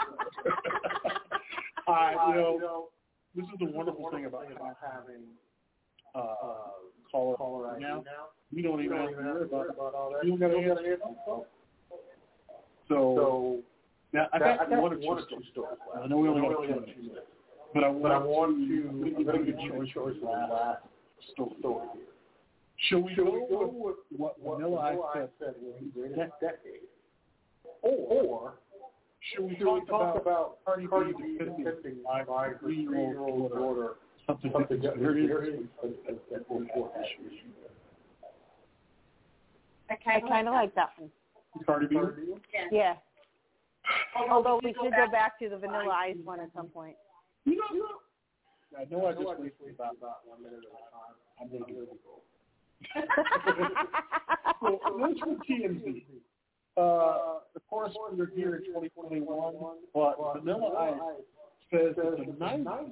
[1.88, 2.90] I, you know,
[3.36, 5.24] this is the wonderful thing about having
[6.16, 6.36] uh,
[7.12, 8.04] caller caller right now.
[8.54, 10.26] We don't even have to worry about, about all that.
[10.26, 11.48] You don't got to answer.
[12.90, 13.60] So,
[14.12, 15.78] now I got one or two stories.
[16.02, 17.28] I know we only got two minutes,
[17.74, 18.90] but I want, to.
[18.90, 20.84] I'm going to give you a choice the last
[21.32, 22.04] story here.
[22.90, 26.88] Shall we go with what Vanilla Ice said was his next decade?
[27.82, 28.54] Or
[29.32, 29.56] should we
[29.88, 32.24] talk about Cardi B defending my
[32.60, 33.96] three-year-old daughter
[34.28, 35.64] something that's very serious
[36.32, 37.40] that will report issues?
[39.90, 39.96] I
[40.28, 41.12] kind of like that one.
[41.66, 41.96] Cardi B?
[42.72, 42.96] Yeah.
[44.30, 46.96] Although we should go back to the Vanilla Ice one at some point.
[47.46, 50.90] You know, you know, I know I just wasted about, about one minute at a
[50.90, 51.16] time.
[51.40, 51.90] I'm going to do it.
[54.62, 56.04] so, that's from TMZ.
[56.76, 57.34] Uh,
[57.74, 59.56] course, we're here in 2021,
[59.96, 61.24] but Vanilla Ice
[61.72, 62.92] says that the 90s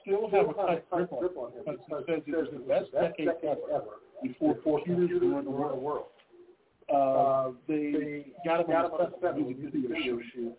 [0.00, 3.28] still have a tight grip on him because he says it was the best decade
[3.70, 6.06] ever before computers ruined the world.
[6.88, 10.56] Uh, they got him on a set music video shoot,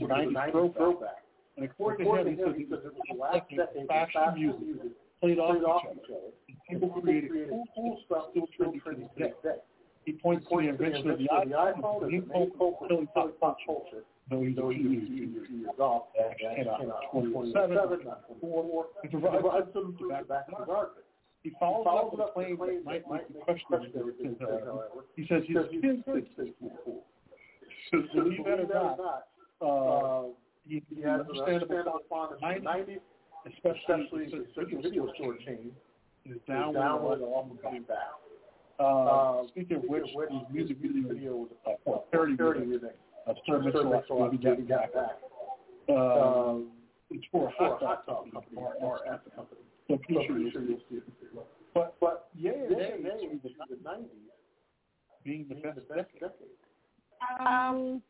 [0.00, 1.22] the 90s throwback.
[1.56, 5.82] And according to him, he says it was the last decade fashion music played off
[5.92, 6.34] each other.
[6.68, 9.60] People created cool, cool stuff still trendy to this day.
[10.06, 14.04] He points to the invention of the iPhone as the main culprit of pop culture,
[14.30, 19.96] though he's a years, off, that came out in 2007, not 24, and provides some
[19.98, 21.02] to back his argument.
[21.42, 25.02] He follows up with a claim that might make you question everything, however.
[25.16, 26.54] He says his kids think this is
[26.84, 27.02] cool.
[27.90, 29.26] So believe that or not,
[29.58, 30.28] uh,
[30.68, 33.02] he, he has an understandable fond of the 90s,
[33.46, 35.72] especially the video store chain
[36.24, 38.14] is down with the album coming back.
[38.78, 41.48] Uh, speaking of which, his music video was
[41.86, 42.96] a parody music
[43.26, 45.18] of Sir Mitchell Maybe Get Back.
[45.88, 46.58] Uh,
[47.10, 49.60] it's for a hot dog company, or at the company.
[49.88, 51.02] So I'm pretty sure you'll see it.
[51.72, 54.08] But, but yeah, yeah, yeah, the 90s
[55.24, 56.30] being the best decade.
[57.40, 58.02] Um,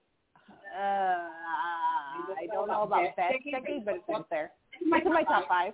[0.76, 4.52] uh, I don't know about best decade, but it's up there.
[4.72, 5.72] It's in my top five.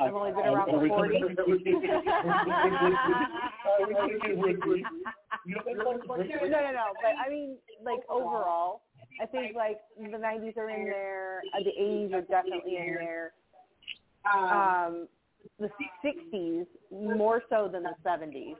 [0.00, 1.18] I've only been around for 40.
[5.46, 5.60] no,
[6.48, 6.86] no, no.
[7.02, 8.82] But I mean, like overall,
[9.20, 11.42] I think like the 90s are in there.
[11.54, 13.32] Uh, the 80s are definitely in there.
[14.32, 15.08] Um,
[15.58, 15.70] the
[16.04, 18.56] 60s more so than the 70s.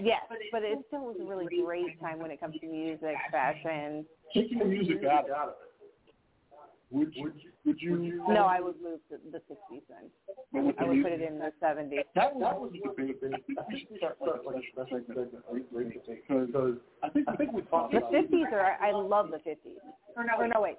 [0.00, 4.06] Yes, but it still was a really great time when it comes to music, fashion.
[4.32, 5.73] Taking the music out of it.
[6.94, 7.32] Would you,
[7.64, 8.24] would you?
[8.28, 10.06] No, I would move to the 60s then.
[10.54, 12.04] I would put it in the 70s.
[12.14, 13.16] That, that was a debate.
[13.26, 15.32] I think we should start start like that segment
[16.06, 19.82] because I think I think we talked The about 50s are, I love the 50s.
[20.16, 20.78] Or no, or oh, no wait.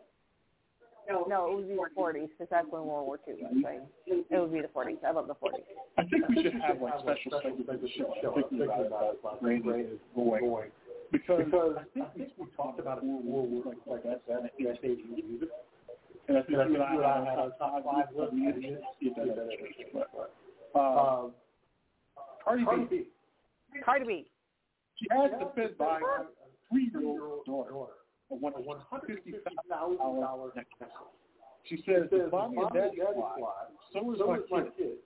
[1.09, 3.81] No, no, it would be the 40s because that's when World War II was, right?
[4.07, 5.03] It would be the 40s.
[5.05, 5.67] I love the 40s.
[5.97, 9.41] I think we should have like special segments of the show thinking about it, about
[9.41, 10.71] brain is going.
[11.11, 14.79] Because, because I think we talked about it before, we're like, like that, that, that
[14.79, 15.49] stage of music.
[16.27, 18.31] And I think you and I had a top five list.
[18.33, 20.79] Didn't see that.
[20.79, 21.31] Um,
[22.43, 23.07] Cardi B.
[23.83, 24.25] Cardi B.
[24.97, 26.25] She has to fit by a
[26.69, 27.73] three-year-old daughter
[28.31, 29.33] a one hundred fifty
[29.69, 30.89] thousand dollar necklace.
[31.65, 34.19] She says, if mommy and daddy fly, so is
[34.49, 34.97] my kid.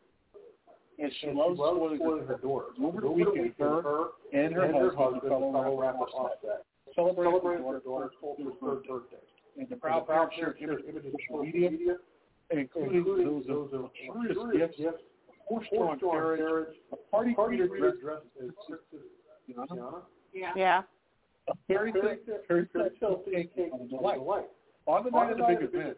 [0.99, 2.75] And she loves spoiling her daughters.
[2.81, 8.11] Over the weekend, her and her husband, fellow rapper Offset, celebrated her daughter's
[8.61, 9.17] third birthday.
[9.59, 11.97] And the proud parents shared images of social media,
[12.49, 13.43] including those
[13.73, 15.03] of luxurious gifts,
[15.47, 18.51] horse-drawn carriage, a party theater dress as
[19.49, 20.03] Tiana,
[20.33, 20.83] Yeah.
[21.49, 22.67] a fairy tale fairy
[23.55, 24.19] cake on the delight.
[24.87, 25.97] On the night of the big event,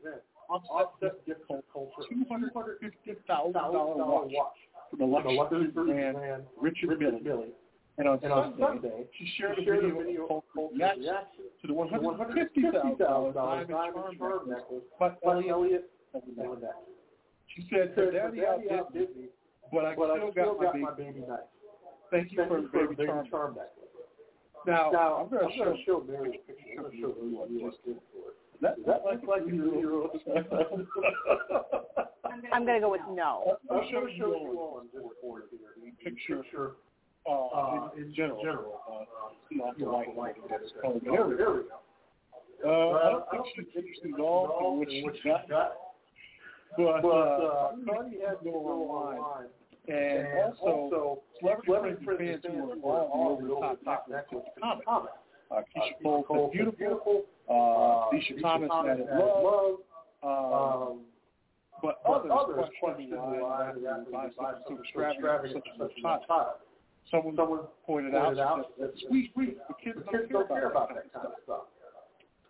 [0.49, 2.51] Offset gift Kulture, two hundred
[2.82, 3.95] fifty thousand dollar
[4.26, 4.57] watch
[4.89, 7.45] from the luxury man Richard Mille.
[8.01, 11.13] And on Sunday, she shared a video of cultural reaction
[11.61, 16.23] to the one hundred fifty thousand dollar diamond charm necklace by Elliot of.
[17.55, 18.41] She said, "Her daddy
[18.71, 19.25] outdid me,
[19.71, 21.41] but I still got my baby knife.
[22.09, 22.95] Thank you for the baby
[23.29, 23.91] charm necklace."
[24.65, 26.63] Now, I'm going to show Mary a picture.
[26.77, 28.35] I'm going to show you what you just did for it.
[28.61, 30.09] That, that like like you
[32.51, 33.57] I'm going to go with no.
[33.69, 34.25] I'll show you
[34.57, 35.93] all on Discord here.
[36.03, 36.71] Picture, picture
[37.30, 38.41] uh, in, in general.
[38.43, 39.05] general uh,
[39.49, 41.01] see off the white light that is colored.
[41.03, 41.63] There we go.
[42.63, 45.74] Uh, I don't think she's interested at all in what she got.
[46.78, 49.47] But, uh, Cardi has go online.
[49.88, 55.13] And also, celebrity friends and fans who are all over the top necklace with comments.
[55.49, 57.24] Uh, Keyshia Cole said beautiful.
[57.49, 59.80] Uh, Alicia Thomas added love.
[60.24, 60.99] Um,
[61.82, 63.72] but others questioning why
[64.11, 66.59] why so extravagant such such hot.
[67.09, 68.35] Someone, Someone pointed out
[68.79, 71.61] that sweet, sweet, the kids don't care about that kind of stuff.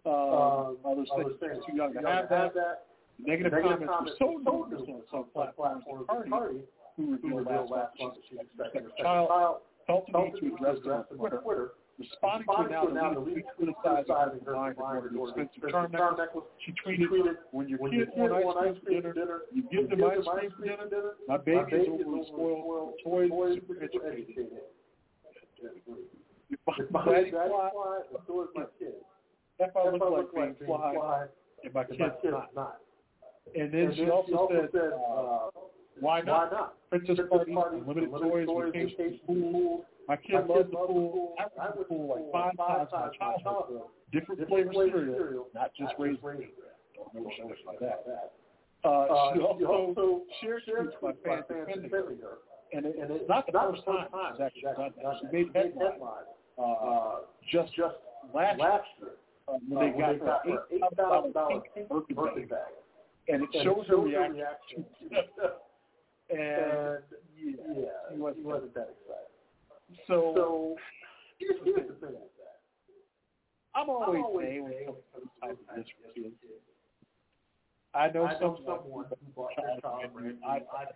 [0.06, 2.86] Uh, others say it's too young to have that.
[3.24, 4.12] Negative, Negative comments.
[4.20, 6.62] were so numerous on some platforms that Cardi,
[6.98, 8.16] who revealed last month.
[8.16, 11.72] that she her second child, felt the need to address them on Twitter,
[12.02, 16.46] responding to now the lead criticizing her buying her daughter's expensive charm necklace.
[16.66, 20.78] She tweeted, when your kids want ice cream for dinner, you give them ice cream
[20.78, 21.12] for dinner.
[21.28, 24.26] My baby is over spoiled toys, super educated.
[26.50, 27.70] If my daddy fly,
[28.28, 28.94] so is my kid.
[29.60, 31.28] That I look like being fly,
[31.64, 32.00] and my kid's
[32.56, 32.80] not.
[33.56, 35.50] And then she also said, uh,
[36.00, 36.74] why not?
[36.90, 39.86] Princess party, unlimited toys, vacation, pool.
[40.12, 41.36] My kid loves the pool.
[41.40, 43.84] I went to the pool like five times in my childhood.
[44.12, 46.50] Different flavor cereal, not just raisin bread.
[47.14, 48.34] Don't so much like that.
[48.84, 52.44] Uh, she also shared tweets by fans defending her.
[52.74, 55.16] And, it, and it's not the first time she's actually done that.
[55.22, 56.28] She made headlines
[56.62, 57.96] uh, just just
[58.34, 59.16] last year
[59.48, 62.76] uh, when they got her eight thousand dollar pink birthday bag,
[63.30, 64.84] and it shows her reaction.
[66.30, 67.00] and
[67.40, 69.21] yeah, he wasn't that excited.
[70.08, 70.76] So, so
[71.40, 72.60] here's, here's the thing with that.
[73.76, 76.36] I'm always saying when it comes to type of disrespect,
[77.94, 80.88] I know I know someone who bought a child brand iPad,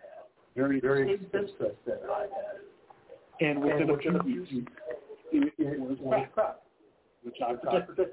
[0.54, 2.60] very very expensive that iPad,
[3.40, 4.70] and within a few weeks
[5.32, 5.98] it, it was
[6.34, 6.62] crap,
[7.22, 8.08] which I predicted.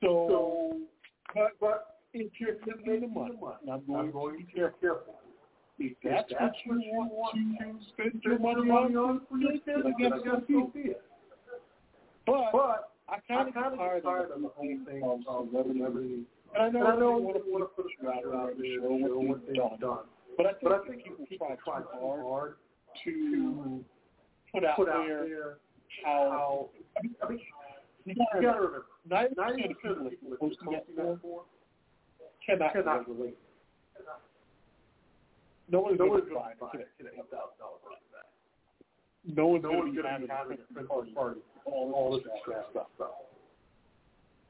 [0.00, 0.78] So,
[1.34, 5.14] but, but if you're spending the money, and I'm going, I'm going to be careful.
[5.78, 9.82] If that's, if that's what you want to spend your money on for your kids,
[9.84, 11.02] I guess so be it.
[12.26, 16.24] But, but I kind of get tired of the whole thing celebrity.
[16.54, 19.46] And I know, and I know to want to put a out there, show what
[19.46, 19.78] they've done.
[19.80, 20.04] done.
[20.36, 22.54] But I think, but I think people, people try too hard
[23.04, 23.84] to
[24.52, 25.56] put out, put out there, there
[26.04, 27.40] how, I mean, I mean
[28.04, 31.42] you got to remember, 90% of people that you're to for
[32.46, 33.36] cannot, cannot relate.
[35.72, 36.76] No one's no going to buy a $10,000.
[39.24, 42.88] No one's going to be having a Christmas party, all, all this extra stuff.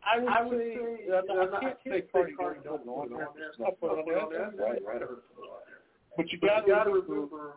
[0.03, 3.07] I would, I would say, say I, I, I can't say party party don't go
[3.07, 3.31] on there.
[3.65, 4.51] I'll put on there.
[4.59, 5.01] Right, right.
[6.17, 7.55] But you got to remember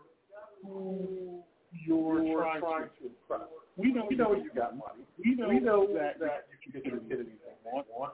[0.64, 1.42] who
[1.74, 3.50] you're, you're trying, trying to impress.
[3.78, 5.04] We know, we know you got money.
[5.18, 7.34] We know, we know that, that you can get your kid anything
[7.66, 8.14] you want.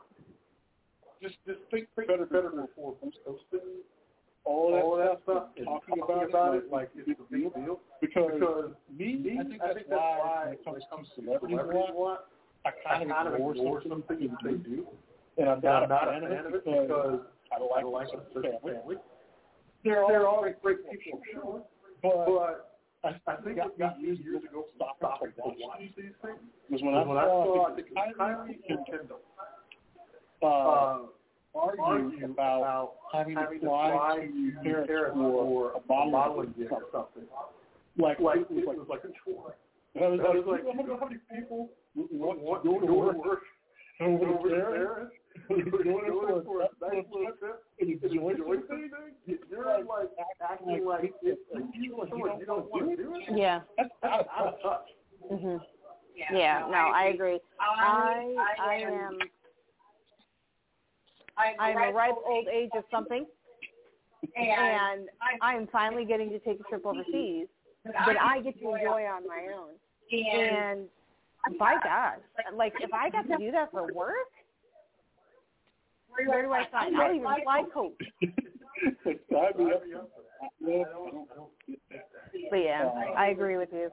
[1.22, 3.84] Just, just think better, better before posting
[4.46, 7.80] all that, all that stuff, and talking, talking about, it like it's a big deal.
[8.02, 11.22] Because, because me, me, I think that's, I think that's why when it comes to
[11.22, 12.26] celebrities a lot,
[12.66, 14.88] I kind of ignore some things that they do.
[15.38, 17.22] And I'm not, not a fan of it because
[17.52, 18.96] I like, I like the family.
[19.84, 21.62] They're They're all great, great people, sure.
[22.04, 22.72] But
[23.04, 26.14] I, I think it got me years ago stopping to watch these things
[26.70, 29.20] was when, I, when I saw the Kylie and Kendall
[30.42, 31.08] uh, argue,
[31.54, 37.24] argue about having to fly to Paris for a modeling gig or something.
[37.98, 39.56] Like, like it was like, it was like a chore.
[39.96, 42.94] And I was, I was like, I wonder how many people want to go to
[42.94, 43.42] work
[44.00, 45.12] over there
[49.50, 50.10] you're like
[50.50, 51.96] acting like you
[52.46, 53.38] don't want to do it.
[53.38, 53.62] Yeah.
[55.32, 55.62] Mhm.
[56.16, 56.68] Yeah.
[56.70, 57.40] No, I agree.
[57.60, 59.18] I I am.
[61.60, 63.26] I'm a ripe old age of something,
[64.36, 65.08] and
[65.42, 67.48] I am finally getting to take a trip overseas
[67.86, 69.74] that I get to enjoy on my own.
[70.12, 70.88] And
[71.58, 72.18] by God,
[72.56, 74.28] like if I got to do that for work,
[76.10, 76.96] where do I sign?
[76.96, 77.94] I'll even fly coach.
[82.50, 83.90] but yeah, I agree with you.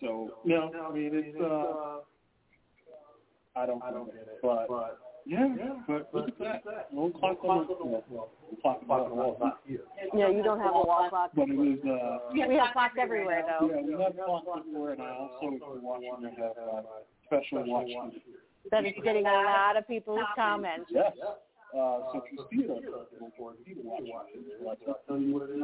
[0.00, 1.98] So no, I mean it's uh,
[3.58, 6.88] I don't, I don't get it, but, but yeah, yeah, but look at that.
[6.92, 8.32] No clock on the wall.
[8.62, 9.84] Clock on the wall, not here.
[10.14, 11.30] Yeah, you don't have a wall clock.
[11.36, 11.78] But it was.
[11.84, 13.68] Uh, we have clocks everywhere, though.
[13.68, 16.82] Yeah, we have clocks everywhere, and I also, watching, I have uh,
[17.26, 18.14] special watch.
[18.70, 20.90] That is getting a lot of people's comments.
[20.90, 21.12] Yes.
[21.20, 24.64] Uh, so if you see it on Facebook, you can watch it.
[24.64, 25.62] Like I'll tell you what it is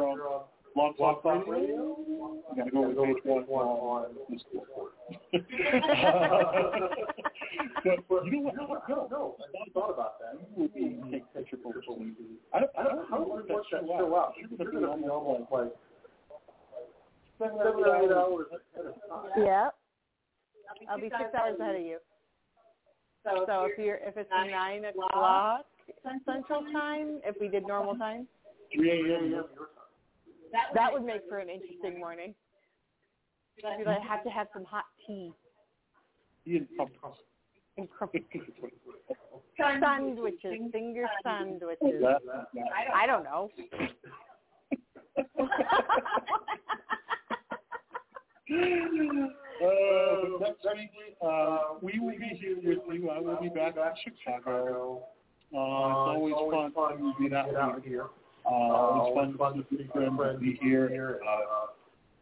[0.77, 1.97] on Blog Talk Radio.
[2.07, 4.93] You gotta go to page one on this board.
[7.85, 8.89] but, but you know what?
[8.89, 9.37] No, no, no.
[9.39, 10.35] I thought about that.
[10.57, 11.85] You would be take picture photos.
[12.53, 14.35] I don't, I don't, how would that show out?
[14.39, 15.73] You're gonna be almost like
[17.39, 19.45] seven, eight hours ahead of time.
[19.45, 19.69] Yeah.
[20.89, 21.99] I'll be six hours ahead of you.
[23.25, 25.65] So, so if you're if it's nine o'clock
[26.27, 28.27] Central Time, if we did normal time,
[28.75, 29.45] three a.m.
[30.75, 32.35] That would make for an interesting morning.
[33.57, 35.33] Because I have to have some hot tea.
[36.45, 36.67] You
[39.59, 42.05] Sandwiches, finger sandwiches.
[42.95, 43.51] I don't know.
[49.65, 50.91] Uh, next week,
[51.23, 53.09] uh, we will be here with you.
[53.11, 55.05] I will be back in Chicago.
[55.57, 58.07] Uh, it's always fun to be out here.
[58.47, 61.21] Uh, it's fun to see friends to be here.
[61.27, 61.67] Uh,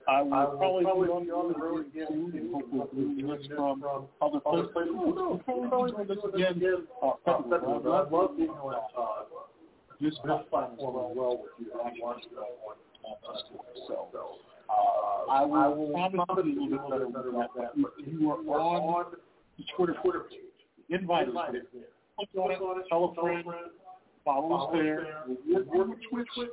[0.08, 3.84] I will probably be on the road again soon and hopefully we'll do this from
[4.20, 4.70] other places.
[4.92, 7.66] We'll probably do this again uh, February.
[7.66, 9.24] I'd love being on uh,
[10.00, 11.72] this platform well with you.
[11.74, 12.76] I want to go on
[13.86, 14.08] so.
[14.68, 17.72] Uh, I will promise you a little bit better with that.
[17.98, 19.12] If you are on
[19.58, 20.40] the Twitter Twitter page,
[20.88, 21.62] invite us there.
[22.16, 23.44] Click on it, tell a friend,
[24.24, 25.06] follow us there.
[25.46, 26.48] We'll work with Twitch.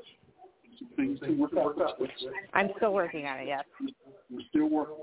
[0.77, 2.33] Some things to work out with Twitch.
[2.53, 3.47] I'm still working on it.
[3.47, 3.63] Yes.
[4.29, 4.95] We're still working.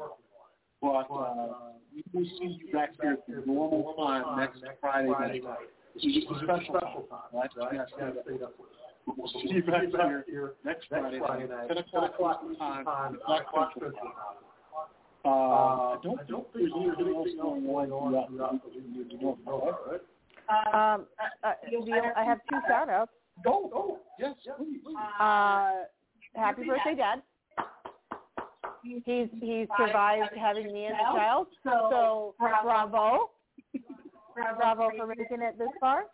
[0.80, 1.48] But uh,
[1.94, 5.42] we will see you back here at the normal time next Friday night.
[5.94, 7.50] This is just a special time, right?
[7.56, 8.68] You guys gotta stay up with.
[9.16, 9.82] We'll see you back
[10.26, 14.12] here next Friday night, 10 o'clock Eastern time, Black Central time.
[15.24, 20.00] Uh, I don't think there's anything else going on throughout the North, right?
[20.48, 21.06] Um,
[21.42, 21.52] uh,
[22.16, 23.10] I have two shout outs.
[23.44, 23.98] Go, go.
[24.18, 24.80] Yes, please.
[25.20, 25.70] Uh,
[26.34, 27.22] happy birthday, Dad.
[28.82, 33.30] He's he's survived having me as a child, so bravo,
[34.34, 36.04] bravo for making it this far.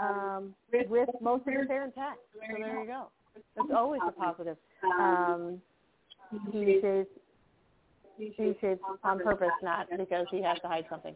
[0.00, 2.18] Um, with most of his hair intact.
[2.34, 3.08] So there you go.
[3.56, 4.56] That's always a positive.
[5.00, 5.60] Um,
[6.52, 7.08] he shaves
[8.16, 11.14] he shaves on purpose, not because he has to hide something.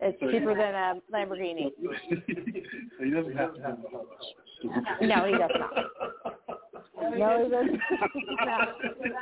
[0.00, 1.70] It's cheaper than a Lamborghini.
[3.02, 3.78] he doesn't have to have
[5.02, 5.72] No, he does not.
[7.14, 7.50] No, he.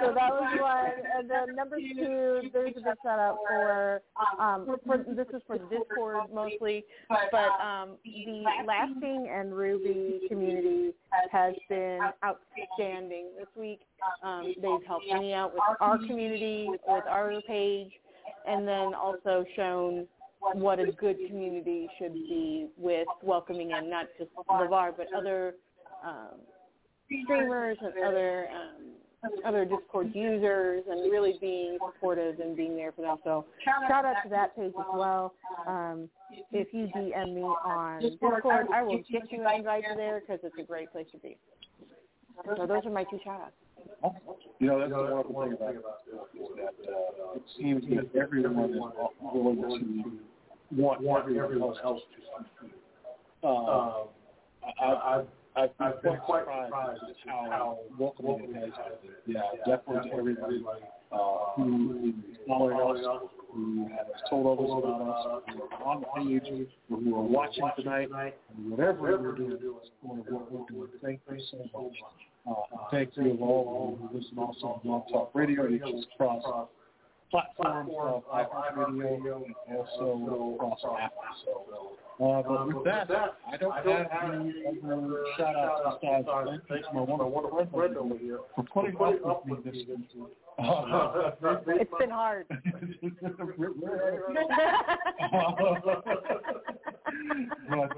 [0.00, 0.92] So that was one.
[1.16, 4.02] And then number two, there's a shout out for
[4.38, 6.84] um for this is for Discord mostly,
[7.30, 10.92] but um the Lasting and Ruby community
[11.30, 13.80] has been outstanding this week.
[14.22, 17.90] Um they've helped me out with our community, with our page,
[18.46, 20.06] and then also shown
[20.52, 25.54] what a good community should be with welcoming in not just LeVar but other
[26.04, 26.40] um,
[27.24, 28.94] streamers and other um,
[29.44, 33.16] other Discord users and really being supportive and being there for them.
[33.24, 35.34] So shout out to that page as well.
[35.66, 36.08] Um,
[36.52, 40.56] if you DM me on Discord, I will get you an invite there because it's
[40.60, 41.36] a great place to be.
[42.56, 43.52] So those are my two shout outs.
[44.60, 48.70] You know, that's the wonderful thing about it is that uh, it seems that everyone
[48.70, 48.80] is
[49.20, 52.78] willing to want, want everyone else to succeed.
[53.42, 54.08] Um,
[54.80, 55.24] I, I,
[55.56, 58.72] I've, I've been quite surprised at how welcoming it has
[59.02, 59.34] been.
[59.34, 60.62] Yeah, definitely everybody
[61.12, 61.18] uh,
[61.56, 63.22] who is following us,
[63.54, 67.70] who has told others about us, who are on the page, or who are watching
[67.76, 68.08] tonight,
[68.56, 69.58] and whatever we're doing,
[70.02, 70.88] what we're doing.
[71.02, 71.92] Thank you so much.
[72.46, 76.68] Uh, thank you of all who listen also on Blog Talk Radio, reaches across
[77.30, 81.22] platforms of iHeartRadio and also across Apple.
[81.44, 83.10] So, uh, but with that,
[83.50, 83.86] I don't have
[84.34, 86.28] any other shout outs besides
[86.68, 88.96] thank you to my wonderful friend over here for putting
[89.26, 90.28] up with me this week.
[90.56, 91.32] Uh,
[91.66, 92.46] It's been hard.
[92.48, 92.60] but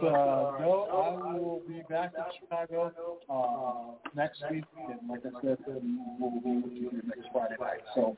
[0.02, 0.92] uh, no, I
[1.38, 2.92] will be back in Chicago
[3.28, 7.82] uh, next week, and like I said, we'll be with you next Friday night.
[7.94, 8.16] So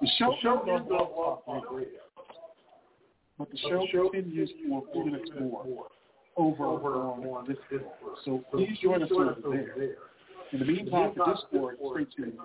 [0.00, 0.82] the show, the show is
[1.46, 2.00] on radio,
[3.38, 5.88] but the show continues for a few minutes more
[6.36, 7.56] over on this
[8.24, 9.96] So please join us over there.
[10.52, 12.38] In the meantime, for Discord, stay tuned.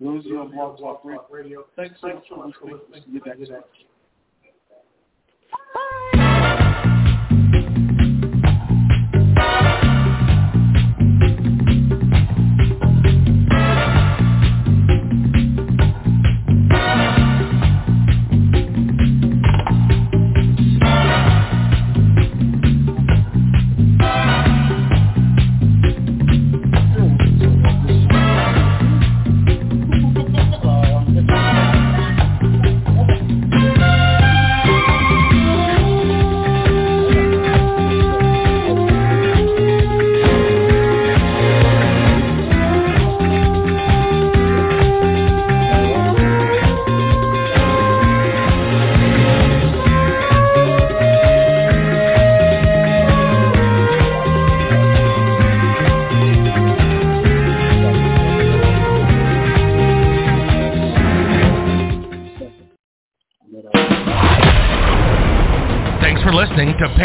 [0.00, 3.02] Those of you on Blog Talk Radio, thanks so much for listening.
[3.06, 3.86] See you next week.
[6.12, 6.25] listening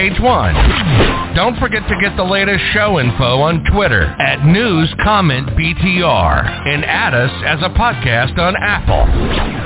[0.02, 0.56] Page One.
[1.36, 6.84] Don't forget to get the latest show info on Twitter at News Comment BTR and
[6.84, 9.61] add us as a podcast on Apple.